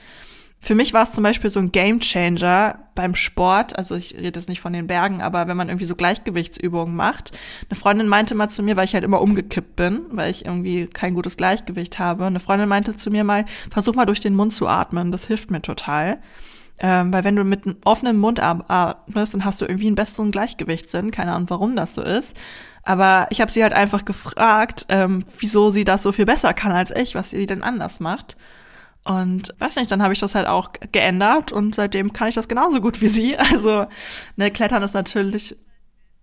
Für 0.62 0.74
mich 0.74 0.92
war 0.92 1.04
es 1.04 1.12
zum 1.12 1.24
Beispiel 1.24 1.48
so 1.48 1.58
ein 1.58 1.72
Gamechanger 1.72 2.78
beim 2.94 3.14
Sport. 3.14 3.78
Also 3.78 3.94
ich 3.94 4.14
rede 4.14 4.38
jetzt 4.38 4.48
nicht 4.48 4.60
von 4.60 4.74
den 4.74 4.86
Bergen, 4.86 5.22
aber 5.22 5.48
wenn 5.48 5.56
man 5.56 5.70
irgendwie 5.70 5.86
so 5.86 5.96
Gleichgewichtsübungen 5.96 6.94
macht. 6.94 7.32
Eine 7.68 7.78
Freundin 7.78 8.08
meinte 8.08 8.34
mal 8.34 8.50
zu 8.50 8.62
mir, 8.62 8.76
weil 8.76 8.84
ich 8.84 8.92
halt 8.92 9.04
immer 9.04 9.22
umgekippt 9.22 9.74
bin, 9.74 10.02
weil 10.10 10.30
ich 10.30 10.44
irgendwie 10.44 10.86
kein 10.86 11.14
gutes 11.14 11.38
Gleichgewicht 11.38 11.98
habe. 11.98 12.26
Eine 12.26 12.40
Freundin 12.40 12.68
meinte 12.68 12.94
zu 12.94 13.10
mir 13.10 13.24
mal, 13.24 13.46
versuch 13.70 13.94
mal 13.94 14.04
durch 14.04 14.20
den 14.20 14.34
Mund 14.34 14.52
zu 14.52 14.68
atmen. 14.68 15.12
Das 15.12 15.26
hilft 15.26 15.50
mir 15.50 15.62
total. 15.62 16.18
Ähm, 16.78 17.12
weil 17.12 17.24
wenn 17.24 17.36
du 17.36 17.44
mit 17.44 17.66
einem 17.66 17.76
offenen 17.84 18.18
Mund 18.18 18.38
atmest, 18.40 19.32
dann 19.32 19.44
hast 19.46 19.62
du 19.62 19.64
irgendwie 19.64 19.86
einen 19.86 19.96
besseren 19.96 20.30
Gleichgewichtssinn. 20.30 21.10
Keine 21.10 21.32
Ahnung, 21.32 21.48
warum 21.48 21.74
das 21.74 21.94
so 21.94 22.02
ist. 22.02 22.36
Aber 22.82 23.26
ich 23.30 23.40
habe 23.40 23.50
sie 23.50 23.62
halt 23.62 23.72
einfach 23.72 24.04
gefragt, 24.04 24.86
ähm, 24.90 25.24
wieso 25.38 25.70
sie 25.70 25.84
das 25.84 26.02
so 26.02 26.12
viel 26.12 26.26
besser 26.26 26.52
kann 26.52 26.72
als 26.72 26.90
ich, 26.90 27.14
was 27.14 27.30
sie 27.30 27.46
denn 27.46 27.62
anders 27.62 28.00
macht. 28.00 28.36
Und 29.04 29.54
weiß 29.58 29.76
nicht, 29.76 29.90
dann 29.90 30.02
habe 30.02 30.12
ich 30.12 30.20
das 30.20 30.34
halt 30.34 30.46
auch 30.46 30.70
geändert 30.92 31.52
und 31.52 31.74
seitdem 31.74 32.12
kann 32.12 32.28
ich 32.28 32.34
das 32.34 32.48
genauso 32.48 32.80
gut 32.80 33.00
wie 33.00 33.08
sie. 33.08 33.36
Also, 33.52 33.86
ne, 34.36 34.50
Klettern 34.50 34.82
ist 34.82 34.94
natürlich, 34.94 35.56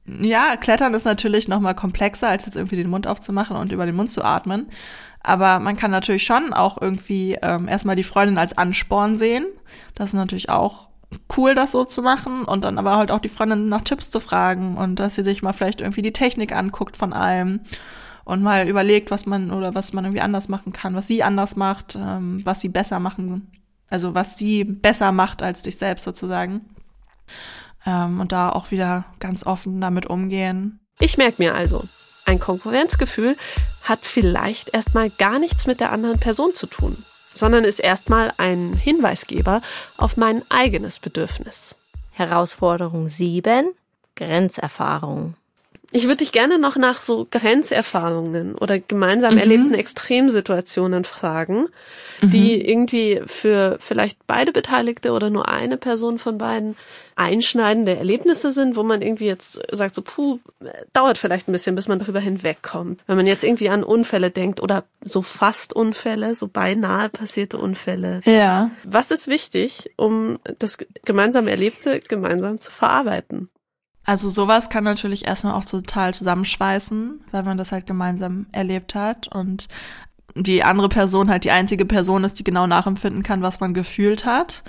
ja, 0.05 0.55
Klettern 0.57 0.93
ist 0.93 1.05
natürlich 1.05 1.47
noch 1.47 1.59
mal 1.59 1.73
komplexer, 1.73 2.29
als 2.29 2.45
jetzt 2.45 2.55
irgendwie 2.55 2.75
den 2.77 2.89
Mund 2.89 3.07
aufzumachen 3.07 3.57
und 3.57 3.71
über 3.71 3.85
den 3.85 3.95
Mund 3.95 4.11
zu 4.11 4.23
atmen. 4.23 4.67
Aber 5.21 5.59
man 5.59 5.75
kann 5.75 5.91
natürlich 5.91 6.25
schon 6.25 6.53
auch 6.53 6.81
irgendwie 6.81 7.37
ähm, 7.41 7.67
erstmal 7.67 7.95
die 7.95 8.03
Freundin 8.03 8.37
als 8.37 8.57
Ansporn 8.57 9.17
sehen. 9.17 9.45
Das 9.95 10.09
ist 10.09 10.13
natürlich 10.13 10.49
auch 10.49 10.89
cool, 11.35 11.55
das 11.55 11.71
so 11.71 11.85
zu 11.85 12.01
machen 12.01 12.43
und 12.43 12.63
dann 12.63 12.77
aber 12.77 12.97
halt 12.97 13.11
auch 13.11 13.19
die 13.19 13.29
Freundin 13.29 13.69
nach 13.69 13.81
Tipps 13.81 14.11
zu 14.11 14.19
fragen 14.19 14.77
und 14.77 14.99
dass 14.99 15.15
sie 15.15 15.23
sich 15.23 15.41
mal 15.41 15.53
vielleicht 15.53 15.81
irgendwie 15.81 16.01
die 16.01 16.13
Technik 16.13 16.53
anguckt 16.53 16.97
von 16.97 17.13
allem 17.13 17.61
und 18.27 18.43
mal 18.43 18.67
überlegt, 18.67 19.09
was 19.09 19.25
man 19.25 19.51
oder 19.51 19.73
was 19.73 19.93
man 19.93 20.03
irgendwie 20.03 20.21
anders 20.21 20.49
machen 20.49 20.73
kann, 20.73 20.95
was 20.95 21.07
sie 21.07 21.23
anders 21.23 21.55
macht, 21.55 21.95
ähm, 21.95 22.41
was 22.43 22.59
sie 22.59 22.67
besser 22.67 22.99
machen, 22.99 23.49
also 23.89 24.15
was 24.15 24.37
sie 24.37 24.65
besser 24.65 25.13
macht 25.13 25.41
als 25.41 25.61
dich 25.61 25.77
selbst 25.77 26.03
sozusagen. 26.03 26.75
Ähm, 27.85 28.19
und 28.19 28.33
da 28.33 28.49
auch 28.49 28.69
wieder 28.69 29.05
ganz 29.19 29.45
offen 29.45 29.79
damit 29.79 30.07
umgehen. 30.07 30.81
Ich 30.99 31.17
merke 31.17 31.41
mir 31.41 31.55
also, 31.55 31.85
ein 32.25 32.37
Konkurrenzgefühl 32.37 33.37
hat 33.83 33.99
vielleicht 34.01 34.73
erstmal 34.73 35.09
gar 35.09 35.39
nichts 35.39 35.65
mit 35.65 35.79
der 35.79 35.93
anderen 35.93 36.19
Person 36.19 36.53
zu 36.53 36.67
tun, 36.67 37.05
sondern 37.33 37.63
ist 37.63 37.79
erstmal 37.79 38.33
ein 38.37 38.73
Hinweisgeber 38.73 39.61
auf 39.95 40.17
mein 40.17 40.43
eigenes 40.49 40.99
Bedürfnis. 40.99 41.77
Herausforderung 42.11 43.07
7. 43.07 43.71
Grenzerfahrung. 44.17 45.37
Ich 45.91 46.03
würde 46.03 46.17
dich 46.17 46.33
gerne 46.33 46.59
noch 46.59 46.75
nach 46.75 46.99
so 46.99 47.25
Grenzerfahrungen 47.31 48.55
oder 48.55 48.77
gemeinsam 48.77 49.35
Mhm. 49.35 49.39
erlebten 49.39 49.73
Extremsituationen 49.73 51.05
fragen, 51.05 51.67
die 52.21 52.67
irgendwie 52.67 53.21
für 53.25 53.77
vielleicht 53.79 54.27
beide 54.27 54.51
Beteiligte 54.51 55.11
oder 55.11 55.29
nur 55.29 55.47
eine 55.47 55.77
Person 55.77 56.19
von 56.19 56.37
beiden 56.37 56.75
einschneidende 57.15 57.95
Erlebnisse 57.95 58.51
sind, 58.51 58.75
wo 58.75 58.83
man 58.83 59.01
irgendwie 59.01 59.25
jetzt 59.27 59.59
sagt, 59.71 59.95
so, 59.95 60.01
puh, 60.01 60.39
dauert 60.93 61.17
vielleicht 61.17 61.47
ein 61.47 61.51
bisschen, 61.51 61.75
bis 61.75 61.87
man 61.87 61.99
darüber 61.99 62.19
hinwegkommt. 62.19 62.99
Wenn 63.07 63.17
man 63.17 63.27
jetzt 63.27 63.43
irgendwie 63.43 63.69
an 63.69 63.83
Unfälle 63.83 64.29
denkt 64.29 64.61
oder 64.61 64.83
so 65.03 65.21
fast 65.21 65.73
Unfälle, 65.73 66.35
so 66.35 66.47
beinahe 66.47 67.09
passierte 67.09 67.57
Unfälle. 67.57 68.21
Ja. 68.25 68.71
Was 68.83 69.09
ist 69.11 69.27
wichtig, 69.27 69.91
um 69.95 70.39
das 70.59 70.77
gemeinsam 71.05 71.47
Erlebte 71.47 72.01
gemeinsam 72.01 72.59
zu 72.59 72.71
verarbeiten? 72.71 73.49
Also 74.07 74.29
sowas 74.29 74.69
kann 74.69 74.85
natürlich 74.85 75.27
erstmal 75.27 75.53
auch 75.53 75.65
total 75.65 76.13
zusammenschweißen, 76.13 77.25
weil 77.31 77.43
man 77.43 77.57
das 77.57 77.73
halt 77.73 77.85
gemeinsam 77.85 78.45
erlebt 78.53 78.95
hat 78.95 79.27
und 79.27 79.67
die 80.33 80.63
andere 80.63 80.87
Person 80.87 81.29
halt 81.29 81.43
die 81.43 81.51
einzige 81.51 81.83
Person 81.83 82.23
ist, 82.23 82.39
die 82.39 82.45
genau 82.45 82.67
nachempfinden 82.67 83.21
kann, 83.21 83.41
was 83.41 83.59
man 83.59 83.73
gefühlt 83.73 84.25
hat. 84.25 84.63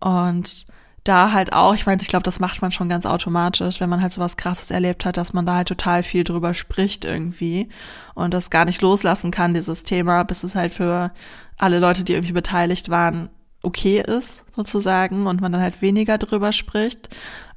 Und 0.00 0.66
da 1.04 1.32
halt 1.32 1.52
auch, 1.52 1.74
ich 1.74 1.84
meine, 1.84 2.00
ich 2.00 2.08
glaube, 2.08 2.22
das 2.22 2.40
macht 2.40 2.62
man 2.62 2.72
schon 2.72 2.88
ganz 2.88 3.04
automatisch, 3.04 3.80
wenn 3.80 3.90
man 3.90 4.00
halt 4.00 4.14
sowas 4.14 4.38
krasses 4.38 4.70
erlebt 4.70 5.04
hat, 5.04 5.18
dass 5.18 5.34
man 5.34 5.44
da 5.44 5.56
halt 5.56 5.68
total 5.68 6.02
viel 6.02 6.24
drüber 6.24 6.54
spricht 6.54 7.04
irgendwie 7.04 7.68
und 8.14 8.32
das 8.32 8.48
gar 8.48 8.64
nicht 8.64 8.80
loslassen 8.80 9.30
kann, 9.30 9.52
dieses 9.52 9.82
Thema, 9.82 10.22
bis 10.22 10.42
es 10.42 10.54
halt 10.54 10.72
für 10.72 11.12
alle 11.58 11.80
Leute, 11.80 12.02
die 12.02 12.14
irgendwie 12.14 12.32
beteiligt 12.32 12.88
waren, 12.88 13.28
okay 13.62 14.00
ist, 14.00 14.42
sozusagen, 14.56 15.26
und 15.26 15.40
man 15.40 15.52
dann 15.52 15.60
halt 15.60 15.82
weniger 15.82 16.16
drüber 16.18 16.52
spricht. 16.52 17.10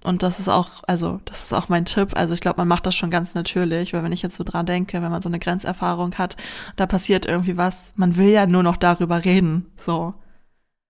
Und 0.04 0.24
das 0.24 0.40
ist 0.40 0.50
auch, 0.50 0.70
also 0.88 1.20
das 1.26 1.44
ist 1.44 1.54
auch 1.54 1.70
mein 1.70 1.86
Tipp. 1.86 2.10
Also 2.16 2.34
ich 2.34 2.42
glaube, 2.42 2.58
man 2.58 2.68
macht 2.68 2.86
das 2.86 2.96
schon 2.96 3.10
ganz 3.10 3.36
natürlich, 3.36 3.94
weil 3.94 4.04
wenn 4.04 4.12
ich 4.12 4.22
jetzt 4.22 4.36
so 4.36 4.44
dran 4.44 4.66
denke, 4.66 5.02
wenn 5.02 5.12
man 5.12 5.22
so 5.22 5.30
eine 5.30 5.40
Grenzerfahrung 5.40 6.16
hat, 6.16 6.36
da 6.76 6.86
passiert 6.86 7.26
irgendwie 7.26 7.58
was, 7.58 7.94
man 7.96 8.18
will 8.18 8.30
ja 8.30 8.46
nur 8.46 8.64
noch 8.64 8.78
darüber 8.78 9.24
reden. 9.24 9.72
So. 9.78 10.14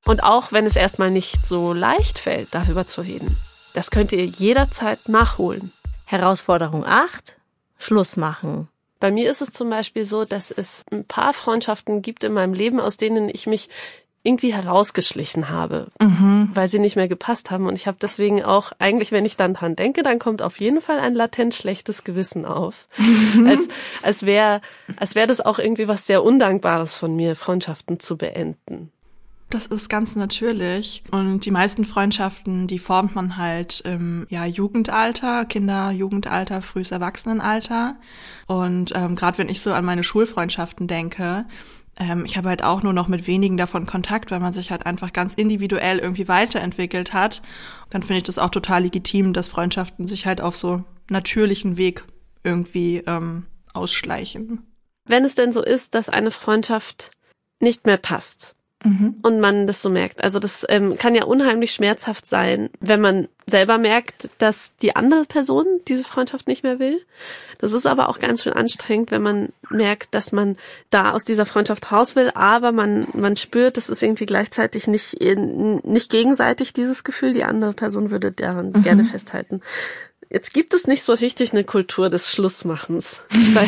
Und 0.06 0.23
auch 0.23 0.52
wenn 0.52 0.65
es 0.65 0.76
erstmal 0.76 1.12
nicht 1.12 1.45
so 1.45 1.73
leicht 1.73 2.19
fällt, 2.19 2.54
darüber 2.54 2.88
zu 2.88 3.02
reden, 3.02 3.38
das 3.73 3.91
könnt 3.91 4.12
ihr 4.12 4.26
jederzeit 4.26 5.08
nachholen. 5.08 5.71
Herausforderung 6.06 6.86
8. 6.86 7.38
Schluss 7.78 8.17
machen. 8.17 8.67
Bei 8.99 9.12
mir 9.12 9.30
ist 9.30 9.41
es 9.41 9.52
zum 9.52 9.69
Beispiel 9.69 10.06
so, 10.06 10.26
dass 10.26 10.49
es 10.49 10.86
ein 10.91 11.06
paar 11.06 11.34
Freundschaften 11.34 12.02
gibt 12.02 12.23
in 12.23 12.34
meinem 12.34 12.54
Leben, 12.54 12.80
aus 12.80 12.97
denen 12.97 13.30
ich 13.30 13.47
mich 13.47 13.69
irgendwie 14.24 14.54
herausgeschlichen 14.54 15.50
habe, 15.50 15.88
mhm. 16.02 16.50
weil 16.54 16.70
sie 16.70 16.80
nicht 16.80 16.96
mehr 16.96 17.10
gepasst 17.10 17.52
haben. 17.52 17.68
Und 17.68 17.76
ich 17.76 17.88
habe 17.88 17.98
deswegen 18.02 18.42
auch, 18.42 18.72
eigentlich, 18.80 19.12
wenn 19.12 19.26
ich 19.26 19.36
dann 19.36 19.54
dran 19.54 19.76
denke, 19.76 20.02
dann 20.02 20.18
kommt 20.18 20.42
auf 20.42 20.60
jeden 20.62 20.80
Fall 20.80 21.00
ein 21.00 21.14
latent 21.14 21.54
schlechtes 21.54 22.06
Gewissen 22.06 22.46
auf. 22.46 22.88
Mhm. 22.98 23.48
Als, 23.48 23.68
als 24.02 24.24
wäre 24.26 24.62
als 24.96 25.16
wär 25.16 25.28
das 25.28 25.42
auch 25.42 25.60
irgendwie 25.60 25.88
was 25.88 26.06
sehr 26.06 26.24
Undankbares 26.24 26.98
von 26.98 27.16
mir, 27.16 27.36
Freundschaften 27.36 28.00
zu 28.00 28.18
beenden. 28.18 28.92
Das 29.50 29.68
ist 29.68 29.88
ganz 29.88 30.16
natürlich. 30.16 31.04
Und 31.12 31.42
die 31.42 31.52
meisten 31.52 31.86
Freundschaften, 31.86 32.66
die 32.66 32.80
formt 32.80 33.14
man 33.14 33.38
halt 33.38 33.82
im 33.82 34.26
ja, 34.30 34.46
Jugendalter, 34.46 35.46
Kinder, 35.46 35.92
Jugendalter, 35.92 36.64
frühes 36.64 36.92
Erwachsenenalter. 36.92 37.98
Und 38.48 38.94
ähm, 38.96 39.16
gerade 39.16 39.38
wenn 39.38 39.50
ich 39.50 39.62
so 39.62 39.72
an 39.72 39.86
meine 39.86 40.04
Schulfreundschaften 40.04 40.88
denke, 40.88 41.46
ähm, 42.00 42.26
ich 42.26 42.38
habe 42.38 42.50
halt 42.50 42.64
auch 42.64 42.84
nur 42.84 42.94
noch 42.94 43.08
mit 43.08 43.28
wenigen 43.28 43.58
davon 43.58 43.86
Kontakt, 43.86 44.32
weil 44.32 44.40
man 44.40 44.54
sich 44.54 44.72
halt 44.72 44.86
einfach 44.86 45.14
ganz 45.14 45.34
individuell 45.36 46.00
irgendwie 46.00 46.28
weiterentwickelt 46.28 47.14
hat. 47.14 47.42
Dann 47.90 48.02
finde 48.02 48.18
ich 48.18 48.24
das 48.24 48.40
auch 48.40 48.50
total 48.50 48.84
legitim, 48.84 49.34
dass 49.34 49.48
Freundschaften 49.48 50.08
sich 50.08 50.26
halt 50.26 50.42
auf 50.42 50.56
so 50.56 50.84
natürlichen 51.10 51.78
Weg 51.78 52.04
irgendwie 52.44 53.04
ähm, 53.06 53.46
ausschleichen. 53.74 54.66
Wenn 55.06 55.26
es 55.26 55.36
denn 55.36 55.52
so 55.52 55.64
ist, 55.64 55.96
dass 55.96 56.10
eine 56.10 56.32
Freundschaft 56.32 57.12
nicht 57.60 57.86
mehr 57.86 57.98
passt, 57.98 58.56
Mhm. 58.84 59.15
Und 59.22 59.39
man 59.39 59.65
das 59.65 59.82
so 59.82 59.89
merkt. 59.89 60.24
Also 60.24 60.39
das 60.39 60.65
ähm, 60.69 60.98
kann 60.98 61.15
ja 61.15 61.24
unheimlich 61.24 61.72
schmerzhaft 61.72 62.26
sein, 62.26 62.69
wenn 62.80 63.00
man 63.00 63.30
selber 63.46 63.78
merkt, 63.78 64.30
dass 64.39 64.76
die 64.78 64.96
andere 64.96 65.26
Person 65.26 65.65
diese 65.88 66.04
Freundschaft 66.04 66.48
nicht 66.48 66.63
mehr 66.63 66.80
will. 66.80 67.02
Das 67.60 67.72
ist 67.72 67.86
aber 67.86 68.10
auch 68.10 68.19
ganz 68.19 68.43
schön 68.43 68.54
anstrengend, 68.54 69.12
wenn 69.12 69.22
man 69.22 69.50
merkt, 69.69 70.13
dass 70.13 70.34
man 70.34 70.58
da 70.89 71.12
aus 71.12 71.24
dieser 71.24 71.46
Freundschaft 71.46 71.91
raus 71.91 72.15
will, 72.15 72.32
aber 72.36 72.72
man, 72.74 73.08
man 73.13 73.38
spürt, 73.38 73.78
das 73.78 73.89
ist 73.89 74.04
irgendwie 74.04 74.26
gleichzeitig 74.26 74.88
nicht, 74.88 75.22
nicht 75.22 76.12
gegenseitig 76.12 76.74
dieses 76.74 77.04
Gefühl, 77.04 77.34
die 77.34 77.46
andere 77.46 77.74
Person 77.74 78.12
würde 78.12 78.32
daran 78.32 78.72
mhm. 78.72 78.84
gerne 78.84 79.04
festhalten. 79.06 79.62
Jetzt 80.30 80.54
gibt 80.54 80.74
es 80.74 80.88
nicht 80.88 81.04
so 81.04 81.13
richtig 81.13 81.54
eine 81.54 81.63
Kultur 81.63 82.10
des 82.10 82.32
Schlussmachens 82.32 83.24
bei, 83.54 83.67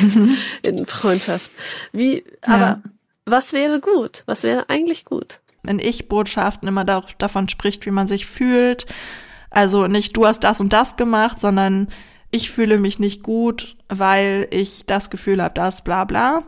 in 0.62 0.86
Freundschaft. 0.86 1.52
Wie, 1.94 2.26
aber 2.42 2.58
ja 2.58 2.82
was 3.26 3.54
wäre 3.54 3.80
gut? 3.80 4.24
Was 4.26 4.44
wäre 4.44 4.70
eigentlich 4.70 5.06
gut? 5.06 5.40
In 5.68 5.80
Ich-Botschaften 5.80 6.68
immer 6.68 6.86
da, 6.86 7.04
davon 7.18 7.50
spricht, 7.50 7.86
wie 7.86 7.92
man 7.92 8.08
sich 8.08 8.26
fühlt. 8.26 8.86
Also 9.50 9.88
nicht 9.88 10.16
du 10.16 10.26
hast 10.26 10.44
das 10.44 10.60
und 10.60 10.74
das 10.74 10.96
gemacht, 10.96 11.40
sondern 11.40 11.88
ich 12.30 12.52
fühle 12.52 12.78
mich 12.78 13.00
nicht 13.00 13.24
gut, 13.24 13.78
weil 13.88 14.48
ich 14.52 14.86
das 14.86 15.10
Gefühl 15.10 15.42
habe, 15.42 15.54
das 15.54 15.84
bla 15.84 16.04
bla. 16.04 16.44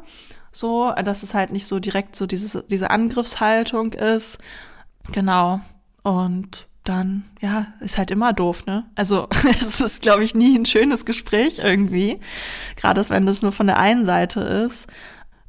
So, 0.51 0.91
dass 0.91 1.23
es 1.23 1.33
halt 1.33 1.51
nicht 1.51 1.67
so 1.67 1.79
direkt 1.79 2.15
so 2.15 2.25
dieses, 2.25 2.65
diese 2.67 2.89
Angriffshaltung 2.89 3.93
ist. 3.93 4.37
Genau. 5.11 5.61
Und 6.03 6.67
dann, 6.83 7.25
ja, 7.41 7.67
ist 7.79 7.97
halt 7.97 8.11
immer 8.11 8.33
doof, 8.33 8.65
ne? 8.65 8.85
Also 8.95 9.27
es 9.59 9.81
ist, 9.81 10.01
glaube 10.01 10.23
ich, 10.23 10.35
nie 10.35 10.57
ein 10.57 10.65
schönes 10.65 11.05
Gespräch 11.05 11.59
irgendwie. 11.59 12.19
Gerade 12.75 13.07
wenn 13.09 13.25
das 13.25 13.41
nur 13.41 13.51
von 13.51 13.67
der 13.67 13.77
einen 13.77 14.05
Seite 14.05 14.41
ist. 14.41 14.87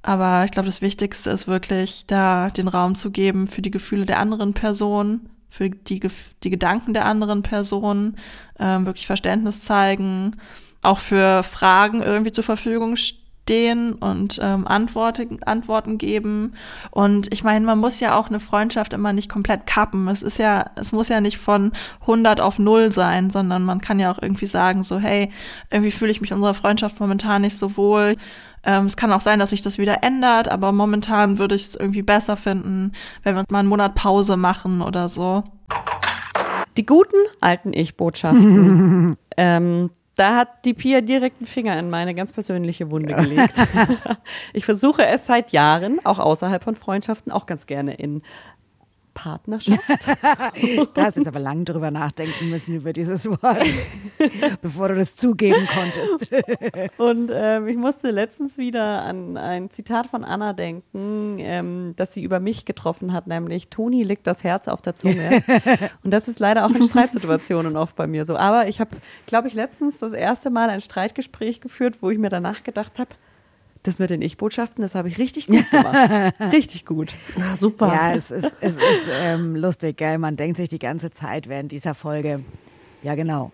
Aber 0.08 0.46
ich 0.46 0.52
glaube, 0.52 0.64
das 0.64 0.80
Wichtigste 0.80 1.28
ist 1.28 1.48
wirklich, 1.48 2.06
da 2.06 2.48
den 2.48 2.66
Raum 2.66 2.94
zu 2.94 3.10
geben 3.10 3.46
für 3.46 3.60
die 3.60 3.70
Gefühle 3.70 4.06
der 4.06 4.18
anderen 4.18 4.54
Person, 4.54 5.28
für 5.50 5.68
die, 5.68 6.00
die 6.42 6.48
Gedanken 6.48 6.94
der 6.94 7.04
anderen 7.04 7.42
Person, 7.42 8.16
ähm, 8.58 8.86
wirklich 8.86 9.06
Verständnis 9.06 9.60
zeigen, 9.62 10.34
auch 10.80 10.98
für 10.98 11.42
Fragen 11.42 12.02
irgendwie 12.02 12.32
zur 12.32 12.42
Verfügung 12.42 12.96
stehen 12.96 13.27
und 13.98 14.38
ähm, 14.42 14.66
Antworten, 14.66 15.42
Antworten 15.42 15.98
geben. 15.98 16.54
Und 16.90 17.32
ich 17.32 17.44
meine, 17.44 17.64
man 17.64 17.78
muss 17.78 18.00
ja 18.00 18.18
auch 18.18 18.28
eine 18.28 18.40
Freundschaft 18.40 18.92
immer 18.92 19.12
nicht 19.12 19.28
komplett 19.28 19.66
kappen. 19.66 20.08
Es 20.08 20.22
ist 20.22 20.38
ja, 20.38 20.70
es 20.76 20.92
muss 20.92 21.08
ja 21.08 21.20
nicht 21.20 21.38
von 21.38 21.72
100 22.02 22.40
auf 22.40 22.58
0 22.58 22.92
sein, 22.92 23.30
sondern 23.30 23.64
man 23.64 23.80
kann 23.80 23.98
ja 23.98 24.10
auch 24.10 24.20
irgendwie 24.20 24.46
sagen, 24.46 24.82
so, 24.82 24.98
hey, 24.98 25.30
irgendwie 25.70 25.90
fühle 25.90 26.10
ich 26.10 26.20
mich 26.20 26.32
unserer 26.32 26.54
Freundschaft 26.54 27.00
momentan 27.00 27.42
nicht 27.42 27.58
so 27.58 27.76
wohl 27.76 28.16
ähm, 28.64 28.86
es 28.86 28.96
kann 28.96 29.12
auch 29.12 29.20
sein, 29.20 29.38
dass 29.38 29.50
sich 29.50 29.62
das 29.62 29.78
wieder 29.78 30.02
ändert, 30.02 30.48
aber 30.50 30.72
momentan 30.72 31.38
würde 31.38 31.54
ich 31.54 31.62
es 31.62 31.74
irgendwie 31.76 32.02
besser 32.02 32.36
finden, 32.36 32.92
wenn 33.22 33.36
wir 33.36 33.44
mal 33.48 33.60
einen 33.60 33.68
Monat 33.68 33.94
Pause 33.94 34.36
machen 34.36 34.82
oder 34.82 35.08
so. 35.08 35.44
Die 36.76 36.86
guten 36.86 37.16
alten 37.40 37.72
Ich-Botschaften. 37.72 39.16
ähm, 39.36 39.90
da 40.18 40.34
hat 40.34 40.64
die 40.64 40.74
Pia 40.74 41.00
direkt 41.00 41.38
einen 41.38 41.46
Finger 41.46 41.78
in 41.78 41.90
meine 41.90 42.12
ganz 42.14 42.32
persönliche 42.32 42.90
Wunde 42.90 43.14
gelegt. 43.14 43.54
ich 44.52 44.64
versuche 44.64 45.06
es 45.06 45.26
seit 45.26 45.52
Jahren, 45.52 46.04
auch 46.04 46.18
außerhalb 46.18 46.64
von 46.64 46.74
Freundschaften, 46.74 47.30
auch 47.30 47.46
ganz 47.46 47.66
gerne 47.66 47.94
in 47.94 48.22
Partnerschaft. 49.18 49.80
da 50.94 51.02
hast 51.02 51.16
du 51.16 51.20
jetzt 51.22 51.26
aber 51.26 51.40
lang 51.40 51.64
drüber 51.64 51.90
nachdenken 51.90 52.50
müssen 52.50 52.76
über 52.76 52.92
dieses 52.92 53.28
Wort, 53.28 53.66
bevor 54.62 54.88
du 54.88 54.94
das 54.94 55.16
zugeben 55.16 55.66
konntest. 55.74 56.30
Und 56.98 57.32
ähm, 57.34 57.66
ich 57.66 57.76
musste 57.76 58.12
letztens 58.12 58.58
wieder 58.58 59.02
an 59.02 59.36
ein 59.36 59.70
Zitat 59.70 60.06
von 60.06 60.22
Anna 60.22 60.52
denken, 60.52 61.38
ähm, 61.40 61.94
das 61.96 62.14
sie 62.14 62.22
über 62.22 62.38
mich 62.38 62.64
getroffen 62.64 63.12
hat, 63.12 63.26
nämlich 63.26 63.68
Toni 63.70 64.04
liegt 64.04 64.28
das 64.28 64.44
Herz 64.44 64.68
auf 64.68 64.82
der 64.82 64.94
Zunge. 64.94 65.42
Und 66.04 66.12
das 66.12 66.28
ist 66.28 66.38
leider 66.38 66.64
auch 66.64 66.70
in 66.70 66.82
Streitsituationen 66.82 67.76
oft 67.76 67.96
bei 67.96 68.06
mir 68.06 68.24
so. 68.24 68.36
Aber 68.36 68.68
ich 68.68 68.78
habe, 68.78 68.96
glaube 69.26 69.48
ich, 69.48 69.54
letztens 69.54 69.98
das 69.98 70.12
erste 70.12 70.50
Mal 70.50 70.70
ein 70.70 70.80
Streitgespräch 70.80 71.60
geführt, 71.60 71.98
wo 72.02 72.10
ich 72.10 72.18
mir 72.18 72.28
danach 72.28 72.62
gedacht 72.62 73.00
habe, 73.00 73.10
das 73.88 73.98
mit 73.98 74.10
den 74.10 74.22
Ich-Botschaften, 74.22 74.82
das 74.82 74.94
habe 74.94 75.08
ich 75.08 75.18
richtig 75.18 75.46
gut 75.46 75.70
gemacht. 75.70 76.34
richtig 76.52 76.86
gut. 76.86 77.14
Na, 77.36 77.56
super. 77.56 77.88
Ja, 77.88 78.14
es 78.14 78.30
ist, 78.30 78.54
es 78.60 78.76
ist 78.76 78.82
ähm, 79.20 79.56
lustig, 79.56 79.96
gell? 79.96 80.18
Man 80.18 80.36
denkt 80.36 80.56
sich 80.56 80.68
die 80.68 80.78
ganze 80.78 81.10
Zeit 81.10 81.48
während 81.48 81.72
dieser 81.72 81.94
Folge, 81.94 82.40
ja 83.02 83.14
genau, 83.14 83.52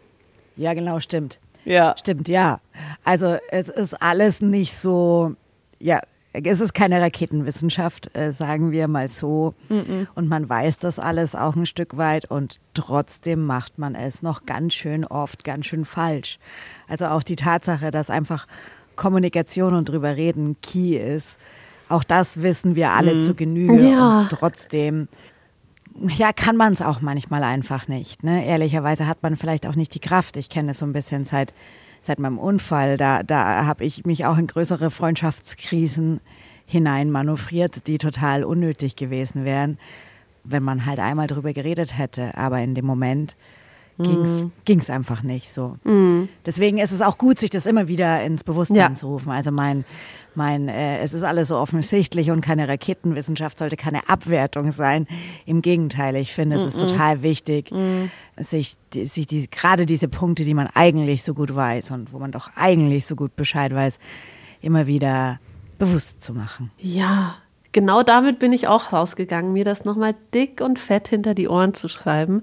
ja 0.56 0.74
genau, 0.74 1.00
stimmt. 1.00 1.38
Ja. 1.64 1.94
Stimmt, 1.98 2.28
ja. 2.28 2.60
Also 3.04 3.36
es 3.50 3.68
ist 3.68 3.94
alles 4.02 4.40
nicht 4.42 4.74
so, 4.74 5.34
ja, 5.78 6.00
es 6.32 6.60
ist 6.60 6.74
keine 6.74 7.00
Raketenwissenschaft, 7.00 8.14
äh, 8.16 8.32
sagen 8.32 8.72
wir 8.72 8.88
mal 8.88 9.08
so. 9.08 9.54
Mm 9.68 9.74
-mm. 9.74 10.06
Und 10.14 10.28
man 10.28 10.48
weiß 10.48 10.78
das 10.78 10.98
alles 10.98 11.34
auch 11.34 11.54
ein 11.54 11.66
Stück 11.66 11.96
weit 11.96 12.24
und 12.30 12.58
trotzdem 12.74 13.46
macht 13.46 13.78
man 13.78 13.94
es 13.94 14.22
noch 14.22 14.44
ganz 14.44 14.74
schön 14.74 15.04
oft, 15.04 15.44
ganz 15.44 15.66
schön 15.66 15.84
falsch. 15.84 16.38
Also 16.88 17.06
auch 17.06 17.22
die 17.22 17.36
Tatsache, 17.36 17.90
dass 17.90 18.10
einfach 18.10 18.46
Kommunikation 18.96 19.74
und 19.74 19.88
drüber 19.88 20.16
reden 20.16 20.56
key 20.62 20.96
ist. 20.96 21.38
Auch 21.88 22.04
das 22.04 22.42
wissen 22.42 22.76
wir 22.76 22.90
alle 22.90 23.16
mhm. 23.16 23.20
zu 23.20 23.34
Genüge. 23.34 23.90
Ja. 23.90 24.22
Und 24.22 24.30
trotzdem, 24.30 25.08
ja, 26.16 26.32
kann 26.32 26.56
man 26.56 26.72
es 26.72 26.82
auch 26.82 27.00
manchmal 27.00 27.42
einfach 27.42 27.88
nicht. 27.88 28.24
Ne? 28.24 28.46
Ehrlicherweise 28.46 29.06
hat 29.06 29.22
man 29.22 29.36
vielleicht 29.36 29.66
auch 29.66 29.76
nicht 29.76 29.94
die 29.94 30.00
Kraft. 30.00 30.36
Ich 30.36 30.48
kenne 30.48 30.72
es 30.72 30.78
so 30.78 30.86
ein 30.86 30.92
bisschen 30.92 31.24
seit, 31.24 31.54
seit 32.00 32.18
meinem 32.18 32.38
Unfall. 32.38 32.96
Da, 32.96 33.22
da 33.22 33.66
habe 33.66 33.84
ich 33.84 34.04
mich 34.06 34.24
auch 34.24 34.38
in 34.38 34.46
größere 34.46 34.90
Freundschaftskrisen 34.90 36.20
hinein 36.66 37.10
manövriert, 37.10 37.86
die 37.86 37.98
total 37.98 38.44
unnötig 38.44 38.96
gewesen 38.96 39.44
wären, 39.44 39.78
wenn 40.42 40.62
man 40.62 40.86
halt 40.86 40.98
einmal 40.98 41.26
drüber 41.26 41.52
geredet 41.52 41.98
hätte. 41.98 42.36
Aber 42.36 42.60
in 42.60 42.74
dem 42.74 42.86
Moment 42.86 43.36
ging's, 43.98 44.44
mhm. 44.44 44.52
ging's 44.64 44.90
einfach 44.90 45.22
nicht 45.22 45.52
so. 45.52 45.76
Mhm. 45.84 46.28
Deswegen 46.44 46.78
ist 46.78 46.92
es 46.92 47.00
auch 47.00 47.18
gut, 47.18 47.38
sich 47.38 47.50
das 47.50 47.66
immer 47.66 47.88
wieder 47.88 48.22
ins 48.24 48.44
Bewusstsein 48.44 48.76
ja. 48.76 48.94
zu 48.94 49.06
rufen. 49.06 49.30
Also 49.30 49.50
mein, 49.50 49.84
mein, 50.34 50.68
äh, 50.68 50.98
es 50.98 51.14
ist 51.14 51.22
alles 51.22 51.48
so 51.48 51.56
offensichtlich 51.56 52.30
und 52.30 52.40
keine 52.40 52.66
Raketenwissenschaft 52.68 53.58
sollte 53.58 53.76
keine 53.76 54.08
Abwertung 54.08 54.72
sein. 54.72 55.06
Im 55.46 55.62
Gegenteil, 55.62 56.16
ich 56.16 56.32
finde, 56.32 56.56
es 56.56 56.66
ist 56.66 56.76
mhm. 56.80 56.88
total 56.88 57.22
wichtig, 57.22 57.70
mhm. 57.70 58.10
sich, 58.36 58.76
sich 58.92 59.26
die, 59.26 59.48
gerade 59.48 59.86
diese 59.86 60.08
Punkte, 60.08 60.44
die 60.44 60.54
man 60.54 60.68
eigentlich 60.74 61.22
so 61.22 61.34
gut 61.34 61.54
weiß 61.54 61.92
und 61.92 62.12
wo 62.12 62.18
man 62.18 62.32
doch 62.32 62.50
eigentlich 62.56 63.06
so 63.06 63.14
gut 63.14 63.36
Bescheid 63.36 63.72
weiß, 63.72 63.98
immer 64.60 64.86
wieder 64.86 65.38
bewusst 65.78 66.22
zu 66.22 66.32
machen. 66.32 66.70
Ja, 66.78 67.36
genau 67.72 68.02
damit 68.02 68.38
bin 68.38 68.52
ich 68.52 68.66
auch 68.66 68.92
rausgegangen, 68.92 69.52
mir 69.52 69.64
das 69.64 69.84
nochmal 69.84 70.14
dick 70.32 70.60
und 70.60 70.78
fett 70.78 71.08
hinter 71.08 71.34
die 71.34 71.48
Ohren 71.48 71.74
zu 71.74 71.88
schreiben. 71.88 72.42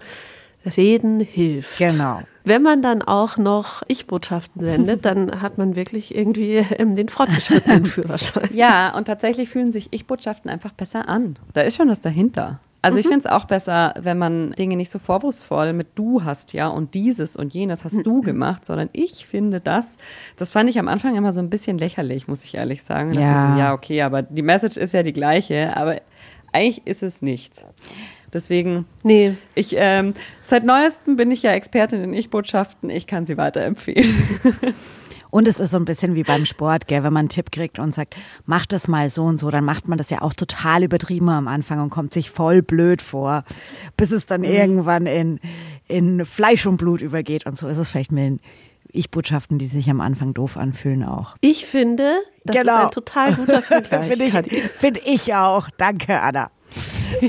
Reden 0.65 1.19
hilft. 1.19 1.77
Genau. 1.77 2.21
Wenn 2.43 2.61
man 2.61 2.81
dann 2.81 3.01
auch 3.01 3.37
noch 3.37 3.83
Ich-Botschaften 3.87 4.61
sendet, 4.61 5.05
dann 5.05 5.41
hat 5.41 5.57
man 5.57 5.75
wirklich 5.75 6.15
irgendwie 6.15 6.65
ähm, 6.77 6.95
den 6.95 7.09
fortgeschrittenen 7.09 7.85
Führerschein. 7.85 8.49
Ja, 8.53 8.95
und 8.95 9.05
tatsächlich 9.05 9.49
fühlen 9.49 9.71
sich 9.71 9.89
Ich-Botschaften 9.91 10.49
einfach 10.49 10.71
besser 10.71 11.07
an. 11.07 11.37
Da 11.53 11.61
ist 11.61 11.75
schon 11.75 11.89
was 11.89 11.99
dahinter. 11.99 12.59
Also 12.83 12.97
ich 12.97 13.05
finde 13.05 13.19
es 13.19 13.25
auch 13.27 13.45
besser, 13.45 13.93
wenn 13.99 14.17
man 14.17 14.53
Dinge 14.53 14.75
nicht 14.75 14.89
so 14.89 14.97
vorwurfsvoll 14.97 15.73
mit 15.73 15.89
du 15.93 16.23
hast 16.23 16.53
ja 16.53 16.67
und 16.67 16.95
dieses 16.95 17.35
und 17.35 17.53
jenes 17.53 17.85
hast 17.85 18.03
du 18.03 18.21
gemacht, 18.21 18.65
sondern 18.65 18.89
ich 18.91 19.27
finde 19.27 19.61
das. 19.61 19.97
Das 20.35 20.49
fand 20.49 20.67
ich 20.67 20.79
am 20.79 20.87
Anfang 20.87 21.15
immer 21.15 21.31
so 21.31 21.41
ein 21.41 21.51
bisschen 21.51 21.77
lächerlich, 21.77 22.27
muss 22.27 22.43
ich 22.43 22.55
ehrlich 22.55 22.81
sagen. 22.81 23.13
Ja. 23.13 23.53
So, 23.53 23.59
ja, 23.59 23.73
okay, 23.73 24.01
aber 24.01 24.23
die 24.23 24.41
Message 24.41 24.77
ist 24.77 24.93
ja 24.93 25.03
die 25.03 25.13
gleiche, 25.13 25.77
aber 25.77 26.01
eigentlich 26.53 26.87
ist 26.87 27.03
es 27.03 27.21
nicht. 27.21 27.65
Deswegen, 28.33 28.85
Nee, 29.03 29.33
ich, 29.55 29.75
ähm, 29.77 30.13
seit 30.41 30.63
neuestem 30.63 31.15
bin 31.17 31.31
ich 31.31 31.43
ja 31.43 31.51
Expertin 31.51 32.03
in 32.03 32.13
Ich-Botschaften. 32.13 32.89
Ich 32.89 33.07
kann 33.07 33.25
sie 33.25 33.37
weiterempfehlen. 33.37 34.05
Und 35.29 35.47
es 35.47 35.61
ist 35.61 35.71
so 35.71 35.77
ein 35.77 35.85
bisschen 35.85 36.13
wie 36.15 36.23
beim 36.23 36.43
Sport, 36.45 36.87
gell? 36.87 37.03
wenn 37.03 37.13
man 37.13 37.21
einen 37.21 37.29
Tipp 37.29 37.51
kriegt 37.53 37.79
und 37.79 37.93
sagt, 37.93 38.17
mach 38.45 38.65
das 38.65 38.89
mal 38.89 39.07
so 39.07 39.23
und 39.23 39.37
so, 39.37 39.49
dann 39.49 39.63
macht 39.63 39.87
man 39.87 39.97
das 39.97 40.09
ja 40.09 40.21
auch 40.21 40.33
total 40.33 40.83
übertrieben 40.83 41.29
am 41.29 41.47
Anfang 41.47 41.81
und 41.81 41.89
kommt 41.89 42.13
sich 42.13 42.29
voll 42.29 42.61
blöd 42.61 43.01
vor, 43.01 43.45
bis 43.95 44.11
es 44.11 44.25
dann 44.25 44.43
irgendwann 44.43 45.05
in, 45.05 45.39
in 45.87 46.25
Fleisch 46.25 46.65
und 46.65 46.75
Blut 46.75 47.01
übergeht. 47.01 47.45
Und 47.45 47.57
so 47.57 47.69
ist 47.69 47.77
es 47.77 47.87
vielleicht 47.87 48.11
mit 48.11 48.23
den 48.25 48.39
Ich-Botschaften, 48.89 49.57
die 49.57 49.67
sich 49.69 49.89
am 49.89 50.01
Anfang 50.01 50.33
doof 50.33 50.57
anfühlen, 50.57 51.05
auch. 51.05 51.37
ich 51.39 51.65
finde, 51.65 52.17
das 52.43 52.57
Genau. 52.57 52.79
ist 52.79 52.83
ein 52.87 52.91
total 52.91 53.33
guter 53.35 53.61
Vergleich. 53.61 54.07
Finde 54.07 54.25
ich, 54.25 54.63
find 54.63 54.99
ich 55.05 55.33
auch. 55.33 55.69
Danke, 55.77 56.19
Anna. 56.19 56.51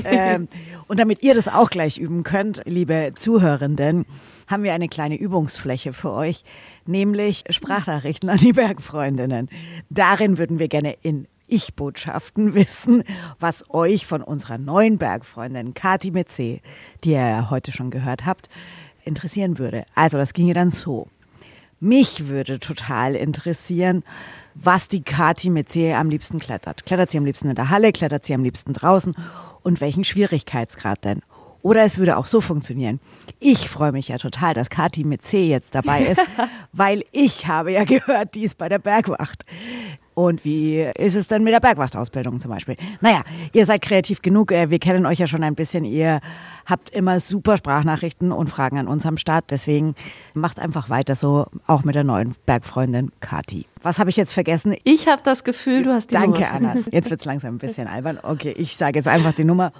Ähm, 0.03 0.47
und 0.87 0.99
damit 0.99 1.23
ihr 1.23 1.33
das 1.33 1.47
auch 1.47 1.69
gleich 1.69 1.97
üben 1.97 2.23
könnt, 2.23 2.61
liebe 2.65 3.11
Zuhörenden, 3.15 4.05
haben 4.47 4.63
wir 4.63 4.73
eine 4.73 4.87
kleine 4.87 5.17
Übungsfläche 5.17 5.93
für 5.93 6.11
euch, 6.11 6.43
nämlich 6.85 7.43
Sprachnachrichten 7.49 8.29
an 8.29 8.37
die 8.37 8.53
Bergfreundinnen. 8.53 9.49
Darin 9.89 10.37
würden 10.37 10.59
wir 10.59 10.67
gerne 10.67 10.95
in 11.01 11.27
Ich-Botschaften 11.47 12.53
wissen, 12.53 13.03
was 13.39 13.69
euch 13.69 14.05
von 14.05 14.21
unserer 14.21 14.57
neuen 14.57 14.97
Bergfreundin 14.97 15.73
Kati 15.73 16.11
mit 16.11 16.37
die 16.37 16.61
ihr 17.05 17.19
ja 17.19 17.49
heute 17.49 17.71
schon 17.71 17.91
gehört 17.91 18.25
habt, 18.25 18.49
interessieren 19.05 19.57
würde. 19.57 19.85
Also 19.95 20.17
das 20.17 20.33
ginge 20.33 20.53
dann 20.53 20.69
so. 20.69 21.07
Mich 21.79 22.29
würde 22.29 22.59
total 22.59 23.13
interessieren, 23.13 24.03
was 24.55 24.87
die 24.87 25.01
Kati 25.01 25.49
mit 25.49 25.67
C 25.67 25.93
am 25.93 26.09
liebsten 26.09 26.39
klettert. 26.39 26.85
Klettert 26.85 27.11
sie 27.11 27.17
am 27.17 27.25
liebsten 27.25 27.49
in 27.49 27.55
der 27.55 27.69
Halle, 27.69 27.91
klettert 27.91 28.23
sie 28.23 28.33
am 28.33 28.43
liebsten 28.43 28.71
draußen 28.71 29.15
und 29.63 29.81
welchen 29.81 30.03
Schwierigkeitsgrad 30.03 31.03
denn? 31.05 31.21
Oder 31.61 31.83
es 31.83 31.97
würde 31.97 32.17
auch 32.17 32.25
so 32.25 32.41
funktionieren. 32.41 32.99
Ich 33.39 33.69
freue 33.69 33.93
mich 33.93 34.09
ja 34.09 34.17
total, 34.17 34.53
dass 34.53 34.69
Kati 34.69 35.05
mit 35.05 35.23
C 35.23 35.47
jetzt 35.47 35.73
dabei 35.73 36.01
ist, 36.03 36.21
weil 36.73 37.05
ich 37.13 37.47
habe 37.47 37.71
ja 37.71 37.85
gehört, 37.85 38.35
die 38.35 38.43
ist 38.43 38.57
bei 38.57 38.67
der 38.67 38.79
Bergwacht. 38.79 39.45
Und 40.13 40.43
wie 40.43 40.81
ist 40.81 41.15
es 41.15 41.29
denn 41.29 41.43
mit 41.43 41.53
der 41.53 41.61
Bergwachtausbildung 41.61 42.39
zum 42.39 42.51
Beispiel? 42.51 42.75
Naja, 42.99 43.23
ihr 43.53 43.65
seid 43.65 43.81
kreativ 43.81 44.21
genug. 44.21 44.51
äh, 44.51 44.69
Wir 44.69 44.79
kennen 44.79 45.05
euch 45.05 45.19
ja 45.19 45.25
schon 45.25 45.41
ein 45.43 45.55
bisschen. 45.55 45.85
Ihr 45.85 46.19
habt 46.65 46.89
immer 46.89 47.21
super 47.21 47.55
Sprachnachrichten 47.55 48.33
und 48.33 48.49
Fragen 48.49 48.77
an 48.77 48.89
uns 48.89 49.05
am 49.05 49.17
Start. 49.17 49.45
Deswegen 49.49 49.95
macht 50.33 50.59
einfach 50.59 50.89
weiter 50.89 51.15
so, 51.15 51.47
auch 51.65 51.83
mit 51.83 51.95
der 51.95 52.03
neuen 52.03 52.35
Bergfreundin 52.45 53.11
Kati. 53.21 53.65
Was 53.83 53.99
habe 53.99 54.09
ich 54.09 54.15
jetzt 54.15 54.33
vergessen? 54.33 54.75
Ich 54.85 55.07
habe 55.07 55.21
das 55.23 55.43
Gefühl, 55.43 55.83
du 55.83 55.91
hast 55.93 56.09
die 56.09 56.13
Danke, 56.15 56.41
Nummer. 56.41 56.51
Anna. 56.51 56.75
Jetzt 56.91 57.09
wird's 57.09 57.25
langsam 57.25 57.55
ein 57.55 57.57
bisschen 57.57 57.87
albern. 57.87 58.17
Okay, 58.23 58.53
ich 58.57 58.77
sage 58.77 58.97
jetzt 58.97 59.07
einfach 59.09 59.33
die 59.33 59.43
Nummer, 59.43 59.73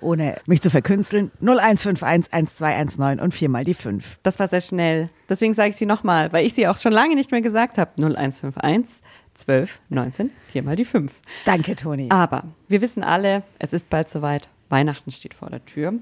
ohne 0.00 0.36
mich 0.46 0.62
zu 0.62 0.70
verkünsteln. 0.70 1.30
0151 1.40 2.32
1219 2.32 3.20
und 3.22 3.34
viermal 3.34 3.64
die 3.64 3.74
5. 3.74 4.18
Das 4.22 4.38
war 4.38 4.48
sehr 4.48 4.62
schnell. 4.62 5.10
Deswegen 5.28 5.52
sage 5.52 5.70
ich 5.70 5.76
sie 5.76 5.84
nochmal, 5.84 6.32
weil 6.32 6.46
ich 6.46 6.54
sie 6.54 6.66
auch 6.68 6.78
schon 6.78 6.92
lange 6.92 7.14
nicht 7.14 7.30
mehr 7.30 7.42
gesagt 7.42 7.76
habe. 7.76 7.90
0151 7.98 9.02
12 9.34 9.80
19 9.90 10.30
viermal 10.48 10.76
die 10.76 10.84
5. 10.86 11.12
Danke, 11.44 11.76
Toni. 11.76 12.08
Aber 12.10 12.44
wir 12.68 12.80
wissen 12.80 13.04
alle, 13.04 13.42
es 13.58 13.74
ist 13.74 13.90
bald 13.90 14.08
soweit. 14.08 14.48
Weihnachten 14.70 15.10
steht 15.10 15.34
vor 15.34 15.50
der 15.50 15.64
Tür. 15.66 15.92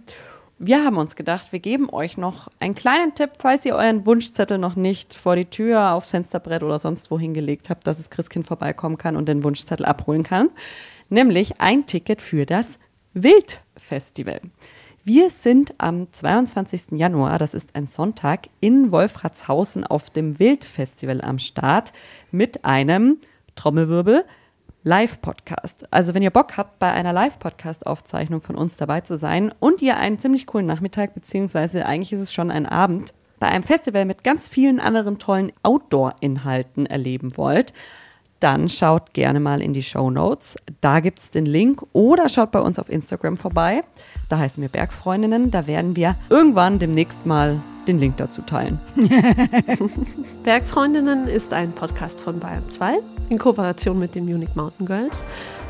Wir 0.60 0.84
haben 0.84 0.96
uns 0.96 1.14
gedacht, 1.14 1.52
wir 1.52 1.60
geben 1.60 1.88
euch 1.88 2.16
noch 2.16 2.48
einen 2.58 2.74
kleinen 2.74 3.14
Tipp, 3.14 3.30
falls 3.38 3.64
ihr 3.64 3.76
euren 3.76 4.04
Wunschzettel 4.06 4.58
noch 4.58 4.74
nicht 4.74 5.14
vor 5.14 5.36
die 5.36 5.44
Tür, 5.44 5.92
aufs 5.92 6.10
Fensterbrett 6.10 6.64
oder 6.64 6.80
sonst 6.80 7.12
wohin 7.12 7.32
gelegt 7.32 7.70
habt, 7.70 7.86
dass 7.86 7.98
das 7.98 8.10
Christkind 8.10 8.44
vorbeikommen 8.44 8.98
kann 8.98 9.16
und 9.16 9.28
den 9.28 9.44
Wunschzettel 9.44 9.86
abholen 9.86 10.24
kann. 10.24 10.50
Nämlich 11.10 11.60
ein 11.60 11.86
Ticket 11.86 12.20
für 12.20 12.44
das 12.44 12.80
Wildfestival. 13.14 14.40
Wir 15.04 15.30
sind 15.30 15.74
am 15.78 16.12
22. 16.12 16.98
Januar, 16.98 17.38
das 17.38 17.54
ist 17.54 17.76
ein 17.76 17.86
Sonntag, 17.86 18.48
in 18.58 18.90
Wolfratshausen 18.90 19.86
auf 19.86 20.10
dem 20.10 20.40
Wildfestival 20.40 21.20
am 21.20 21.38
Start 21.38 21.92
mit 22.32 22.64
einem 22.64 23.18
Trommelwirbel 23.54 24.24
Live-Podcast. 24.88 25.86
Also 25.90 26.14
wenn 26.14 26.22
ihr 26.22 26.30
Bock 26.30 26.56
habt, 26.56 26.78
bei 26.78 26.90
einer 26.90 27.12
Live-Podcast-Aufzeichnung 27.12 28.40
von 28.40 28.56
uns 28.56 28.78
dabei 28.78 29.02
zu 29.02 29.18
sein 29.18 29.52
und 29.60 29.82
ihr 29.82 29.98
einen 29.98 30.18
ziemlich 30.18 30.46
coolen 30.46 30.64
Nachmittag, 30.64 31.12
beziehungsweise 31.12 31.84
eigentlich 31.84 32.14
ist 32.14 32.22
es 32.22 32.32
schon 32.32 32.50
ein 32.50 32.64
Abend, 32.64 33.12
bei 33.38 33.48
einem 33.48 33.64
Festival 33.64 34.06
mit 34.06 34.24
ganz 34.24 34.48
vielen 34.48 34.80
anderen 34.80 35.18
tollen 35.18 35.52
Outdoor-Inhalten 35.62 36.86
erleben 36.86 37.36
wollt, 37.36 37.74
dann 38.40 38.68
schaut 38.68 39.12
gerne 39.14 39.40
mal 39.40 39.60
in 39.60 39.72
die 39.72 39.82
Show 39.82 40.10
Notes. 40.10 40.56
Da 40.80 41.00
gibt 41.00 41.18
es 41.18 41.30
den 41.30 41.46
Link 41.46 41.82
oder 41.92 42.28
schaut 42.28 42.50
bei 42.50 42.60
uns 42.60 42.78
auf 42.78 42.88
Instagram 42.88 43.36
vorbei. 43.36 43.82
Da 44.28 44.38
heißen 44.38 44.60
wir 44.60 44.68
Bergfreundinnen. 44.68 45.50
Da 45.50 45.66
werden 45.66 45.96
wir 45.96 46.14
irgendwann 46.28 46.78
demnächst 46.78 47.26
mal 47.26 47.60
den 47.86 47.98
Link 47.98 48.16
dazu 48.18 48.42
teilen. 48.42 48.78
Bergfreundinnen 50.44 51.26
ist 51.26 51.52
ein 51.52 51.72
Podcast 51.72 52.20
von 52.20 52.38
Bayern 52.38 52.68
2 52.68 52.98
in 53.30 53.38
Kooperation 53.38 53.98
mit 53.98 54.14
den 54.14 54.26
Munich 54.26 54.54
Mountain 54.54 54.86
Girls. 54.86 55.24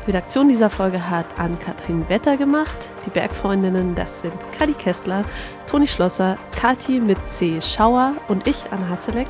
Redaktion 0.07 0.49
dieser 0.49 0.69
Folge 0.69 1.09
hat 1.09 1.25
Ann-Kathrin 1.37 2.07
Wetter 2.09 2.37
gemacht. 2.37 2.77
Die 3.05 3.09
Bergfreundinnen, 3.09 3.95
das 3.95 4.21
sind 4.21 4.33
Kadi 4.57 4.73
Kessler, 4.73 5.23
Toni 5.67 5.87
Schlosser, 5.87 6.37
Kati 6.55 6.99
mit 6.99 7.17
C. 7.29 7.61
Schauer 7.61 8.13
und 8.27 8.47
ich, 8.47 8.57
Anna 8.71 8.89
Hatzeleck. 8.89 9.27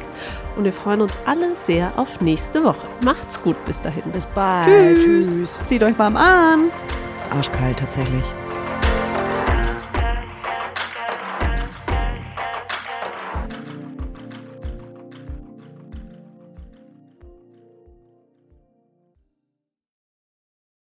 Und 0.55 0.63
wir 0.63 0.73
freuen 0.73 1.01
uns 1.01 1.17
alle 1.25 1.55
sehr 1.55 1.91
auf 1.97 2.21
nächste 2.21 2.63
Woche. 2.63 2.87
Macht's 3.01 3.41
gut 3.41 3.57
bis 3.65 3.81
dahin. 3.81 4.03
Bis 4.11 4.25
bald. 4.27 5.01
Tschüss. 5.01 5.59
Zieht 5.65 5.83
euch 5.83 5.97
warm 5.99 6.15
an. 6.15 6.71
Ist 7.17 7.31
arschkalt 7.31 7.79
tatsächlich. 7.79 8.23